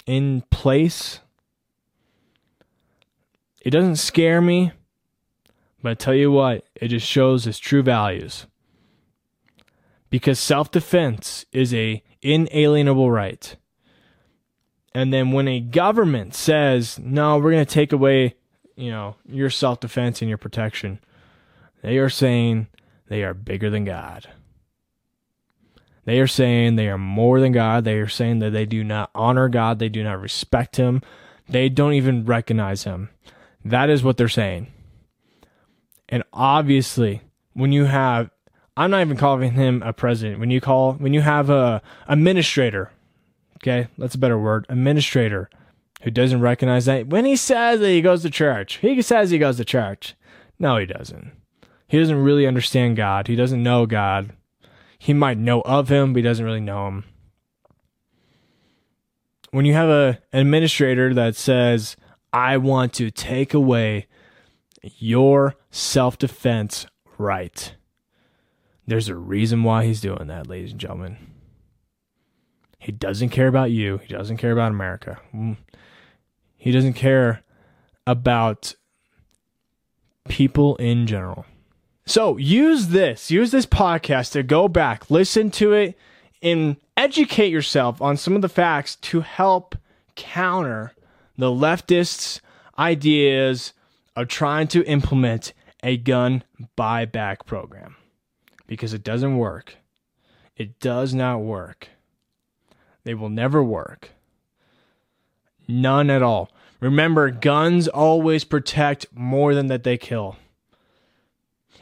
in 0.05 0.43
place, 0.49 1.19
it 3.61 3.71
doesn't 3.71 3.97
scare 3.97 4.41
me, 4.41 4.71
but 5.81 5.91
I 5.91 5.93
tell 5.95 6.13
you 6.13 6.31
what, 6.31 6.65
it 6.75 6.89
just 6.89 7.07
shows 7.07 7.45
its 7.45 7.59
true 7.59 7.83
values 7.83 8.47
because 10.09 10.39
self-defense 10.39 11.45
is 11.51 11.73
a 11.73 12.03
inalienable 12.21 13.11
right. 13.11 13.55
And 14.93 15.13
then 15.13 15.31
when 15.31 15.47
a 15.47 15.59
government 15.59 16.33
says, 16.33 16.97
"No, 16.99 17.37
we're 17.37 17.51
going 17.51 17.65
to 17.65 17.71
take 17.71 17.93
away, 17.93 18.35
you 18.75 18.89
know, 18.89 19.15
your 19.27 19.49
self-defense 19.49 20.21
and 20.21 20.29
your 20.29 20.39
protection," 20.39 20.99
they 21.83 21.97
are 21.97 22.09
saying 22.09 22.67
they 23.07 23.23
are 23.23 23.33
bigger 23.33 23.69
than 23.69 23.85
God. 23.85 24.27
They 26.05 26.19
are 26.19 26.27
saying 26.27 26.75
they 26.75 26.89
are 26.89 26.97
more 26.97 27.39
than 27.39 27.51
God. 27.51 27.83
They 27.83 27.97
are 27.99 28.07
saying 28.07 28.39
that 28.39 28.51
they 28.51 28.65
do 28.65 28.83
not 28.83 29.11
honor 29.13 29.49
God. 29.49 29.79
They 29.79 29.89
do 29.89 30.03
not 30.03 30.21
respect 30.21 30.77
Him. 30.77 31.01
They 31.47 31.69
don't 31.69 31.93
even 31.93 32.25
recognize 32.25 32.83
Him. 32.83 33.09
That 33.63 33.89
is 33.89 34.03
what 34.03 34.17
they're 34.17 34.29
saying. 34.29 34.67
And 36.07 36.23
obviously, 36.33 37.21
when 37.53 37.71
you 37.71 37.85
have, 37.85 38.31
I'm 38.75 38.91
not 38.91 39.01
even 39.01 39.17
calling 39.17 39.51
him 39.51 39.83
a 39.83 39.93
president. 39.93 40.39
When 40.39 40.49
you 40.49 40.59
call, 40.59 40.93
when 40.93 41.13
you 41.13 41.21
have 41.21 41.49
a 41.49 41.81
administrator, 42.07 42.91
okay, 43.57 43.87
that's 43.97 44.15
a 44.15 44.19
better 44.19 44.39
word, 44.39 44.65
administrator, 44.69 45.49
who 46.01 46.11
doesn't 46.11 46.41
recognize 46.41 46.85
that 46.85 47.07
when 47.07 47.25
he 47.25 47.35
says 47.35 47.79
that 47.81 47.89
he 47.89 48.01
goes 48.01 48.21
to 48.23 48.29
church, 48.29 48.77
he 48.77 49.01
says 49.01 49.29
he 49.29 49.37
goes 49.37 49.57
to 49.57 49.65
church. 49.65 50.15
No, 50.57 50.77
he 50.77 50.85
doesn't. 50.85 51.31
He 51.87 51.99
doesn't 51.99 52.23
really 52.23 52.47
understand 52.47 52.97
God. 52.97 53.27
He 53.27 53.35
doesn't 53.35 53.61
know 53.61 53.85
God. 53.85 54.31
He 54.99 55.13
might 55.13 55.37
know 55.37 55.61
of 55.61 55.89
him, 55.89 56.13
but 56.13 56.17
he 56.17 56.23
doesn't 56.23 56.45
really 56.45 56.59
know 56.59 56.87
him. 56.87 57.05
When 59.51 59.65
you 59.65 59.73
have 59.73 59.89
a, 59.89 60.19
an 60.31 60.41
administrator 60.41 61.13
that 61.13 61.35
says, 61.35 61.95
I 62.31 62.57
want 62.57 62.93
to 62.95 63.09
take 63.09 63.53
away 63.53 64.07
your 64.83 65.55
self 65.71 66.17
defense 66.17 66.85
right. 67.17 67.73
There's 68.85 69.09
a 69.09 69.15
reason 69.15 69.63
why 69.63 69.85
he's 69.85 70.01
doing 70.01 70.27
that, 70.27 70.47
ladies 70.47 70.71
and 70.71 70.79
gentlemen. 70.79 71.17
He 72.77 72.91
doesn't 72.91 73.29
care 73.29 73.47
about 73.47 73.71
you, 73.71 73.97
he 73.97 74.07
doesn't 74.07 74.37
care 74.37 74.51
about 74.51 74.71
America. 74.71 75.19
Mm. 75.33 75.57
He 76.57 76.71
doesn't 76.71 76.93
care 76.93 77.41
about 78.05 78.75
people 80.27 80.75
in 80.75 81.07
general. 81.07 81.45
So 82.09 82.37
use 82.37 82.87
this, 82.87 83.29
use 83.29 83.51
this 83.51 83.67
podcast 83.67 84.31
to 84.31 84.41
go 84.41 84.67
back, 84.67 85.11
listen 85.11 85.51
to 85.51 85.73
it, 85.73 85.95
and 86.41 86.77
educate 86.97 87.51
yourself 87.51 88.01
on 88.01 88.17
some 88.17 88.35
of 88.35 88.41
the 88.41 88.49
facts 88.49 88.95
to 88.95 89.19
help 89.19 89.75
counter 90.15 90.93
the 91.37 91.51
leftists' 91.51 92.41
ideas 92.79 93.73
of 94.15 94.27
trying 94.27 94.67
to 94.69 94.83
implement 94.85 95.53
a 95.83 95.97
gun 95.97 96.43
buyback 96.75 97.45
program 97.45 97.95
because 98.65 98.91
it 98.91 99.03
doesn't 99.03 99.37
work. 99.37 99.75
It 100.57 100.79
does 100.79 101.13
not 101.13 101.41
work. 101.41 101.89
They 103.03 103.13
will 103.13 103.29
never 103.29 103.63
work. 103.63 104.09
None 105.67 106.09
at 106.09 106.23
all. 106.23 106.49
Remember, 106.79 107.29
guns 107.29 107.87
always 107.87 108.45
protect 108.45 109.05
more 109.13 109.53
than 109.53 109.67
that 109.67 109.83
they 109.83 109.99
kill. 109.99 110.37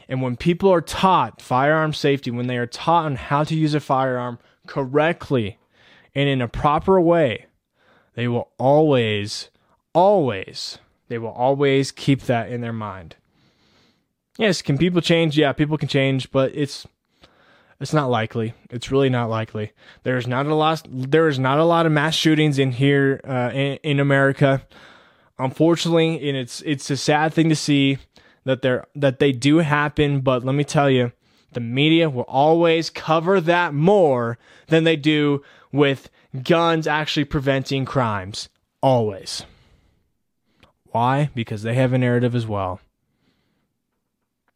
And 0.08 0.22
when 0.22 0.36
people 0.36 0.72
are 0.72 0.80
taught 0.80 1.42
firearm 1.42 1.92
safety, 1.92 2.30
when 2.30 2.46
they 2.46 2.56
are 2.56 2.66
taught 2.66 3.04
on 3.04 3.16
how 3.16 3.44
to 3.44 3.54
use 3.54 3.74
a 3.74 3.80
firearm 3.80 4.38
correctly 4.66 5.58
and 6.14 6.28
in 6.28 6.40
a 6.40 6.48
proper 6.48 7.00
way, 7.00 7.46
they 8.14 8.26
will 8.26 8.50
always, 8.58 9.50
always 9.92 10.78
they 11.08 11.18
will 11.18 11.30
always 11.30 11.90
keep 11.90 12.22
that 12.22 12.50
in 12.50 12.60
their 12.60 12.72
mind. 12.72 13.16
Yes, 14.38 14.62
can 14.62 14.78
people 14.78 15.00
change? 15.00 15.36
Yeah, 15.36 15.52
people 15.52 15.76
can 15.76 15.88
change, 15.88 16.30
but 16.30 16.54
it's 16.54 16.86
it's 17.80 17.92
not 17.92 18.10
likely. 18.10 18.54
It's 18.70 18.90
really 18.90 19.08
not 19.08 19.30
likely. 19.30 19.72
There's 20.02 20.26
not 20.26 20.46
a 20.46 20.54
lot. 20.54 20.82
There 20.88 21.28
is 21.28 21.38
not 21.38 21.58
a 21.58 21.64
lot 21.64 21.86
of 21.86 21.92
mass 21.92 22.14
shootings 22.14 22.58
in 22.58 22.72
here 22.72 23.20
uh, 23.24 23.50
in, 23.52 23.78
in 23.82 24.00
America, 24.00 24.62
unfortunately, 25.38 26.28
and 26.28 26.36
it's 26.36 26.60
it's 26.62 26.90
a 26.90 26.96
sad 26.96 27.32
thing 27.32 27.48
to 27.48 27.56
see 27.56 27.98
that 28.48 28.62
they 28.62 28.78
that 28.94 29.18
they 29.18 29.30
do 29.30 29.58
happen. 29.58 30.20
But 30.20 30.42
let 30.42 30.54
me 30.54 30.64
tell 30.64 30.88
you, 30.88 31.12
the 31.52 31.60
media 31.60 32.08
will 32.08 32.22
always 32.22 32.88
cover 32.88 33.42
that 33.42 33.74
more 33.74 34.38
than 34.68 34.84
they 34.84 34.96
do 34.96 35.42
with 35.70 36.08
guns 36.42 36.86
actually 36.86 37.24
preventing 37.24 37.84
crimes. 37.84 38.48
Always. 38.82 39.44
Why? 40.86 41.28
Because 41.34 41.62
they 41.62 41.74
have 41.74 41.92
a 41.92 41.98
narrative 41.98 42.34
as 42.34 42.46
well. 42.46 42.80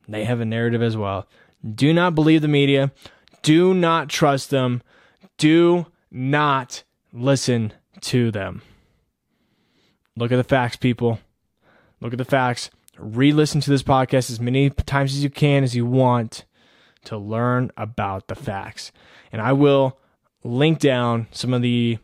They 0.09 0.24
have 0.24 0.40
a 0.40 0.46
narrative 0.46 0.83
as 0.83 0.96
well. 0.96 1.28
Do 1.62 1.92
not 1.92 2.14
believe 2.14 2.40
the 2.40 2.48
media. 2.48 2.92
Do 3.42 3.74
not 3.74 4.09
trust 4.09 4.48
them. 4.48 4.81
Do 5.37 5.87
not 6.11 6.83
listen 7.12 7.74
to 8.02 8.31
them. 8.31 8.62
Look 10.16 10.33
at 10.33 10.37
the 10.37 10.44
facts, 10.44 10.76
people. 10.76 11.18
Look 12.00 12.12
at 12.14 12.18
the 12.18 12.24
facts. 12.24 12.70
Re 12.98 13.33
listen 13.33 13.61
to 13.62 13.70
this 13.70 13.83
podcast 13.83 14.31
as 14.31 14.40
many 14.40 14.70
times 14.70 15.12
as 15.12 15.22
you 15.22 15.31
can, 15.31 15.64
as 15.64 15.74
you 15.74 15.87
want, 15.87 16.44
to 17.05 17.16
learn 17.16 17.70
about 17.76 18.28
the 18.28 18.35
facts. 18.35 18.92
And 19.33 19.40
I 19.40 19.52
will 19.52 19.98
link 20.44 20.78
down 20.78 21.28
some 21.31 21.52
of 21.55 21.62
the 21.62 21.98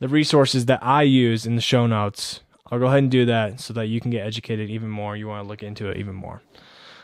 the 0.00 0.08
resources 0.08 0.66
that 0.66 0.82
I 0.82 1.02
use 1.02 1.46
in 1.46 1.54
the 1.54 1.62
show 1.62 1.86
notes 1.86 2.40
I'll 2.70 2.78
go 2.78 2.86
ahead 2.86 3.00
and 3.00 3.10
do 3.10 3.26
that 3.26 3.60
so 3.60 3.72
that 3.74 3.86
you 3.86 4.00
can 4.00 4.10
get 4.10 4.26
educated 4.26 4.70
even 4.70 4.88
more. 4.88 5.16
You 5.16 5.28
want 5.28 5.44
to 5.44 5.48
look 5.48 5.62
into 5.62 5.88
it 5.88 5.98
even 5.98 6.14
more. 6.14 6.42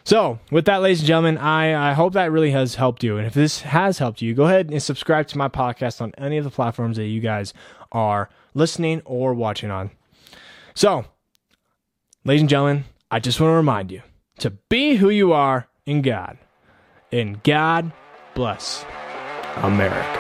So, 0.03 0.39
with 0.51 0.65
that, 0.65 0.81
ladies 0.81 1.01
and 1.01 1.07
gentlemen, 1.07 1.37
I, 1.37 1.91
I 1.91 1.93
hope 1.93 2.15
that 2.15 2.33
really 2.33 2.51
has 2.53 2.77
helped 2.77 3.05
you. 3.05 3.19
And 3.19 3.27
if 3.27 3.35
this 3.35 3.61
has 3.61 3.99
helped 3.99 4.23
you, 4.23 4.35
go 4.35 4.47
ahead 4.47 4.71
and 4.71 4.83
subscribe 4.83 5.29
to 5.29 5.39
my 5.39 5.49
podcast 5.49 6.01
on 6.01 6.13
any 6.17 6.39
of 6.39 6.45
the 6.45 6.51
platforms 6.51 6.97
that 6.97 7.07
you 7.07 7.21
guys 7.21 7.53
are 7.93 8.31
listening 8.55 9.03
or 9.05 9.35
watching 9.35 9.71
on. 9.71 9.91
So, 10.75 11.05
ladies 12.25 12.43
and 12.43 12.51
gentlemen, 12.51 12.85
I 13.11 13.21
just 13.21 13.41
want 13.41 13.51
to 13.51 13.57
remind 13.57 13.91
you 13.91 14.03
to 14.39 14.51
be 14.51 14.97
who 14.97 15.11
you 15.11 15.33
are 15.33 15.69
in 15.87 16.03
God. 16.03 16.39
And 17.13 17.43
God 17.43 17.93
bless 18.35 18.85
America. 19.57 20.20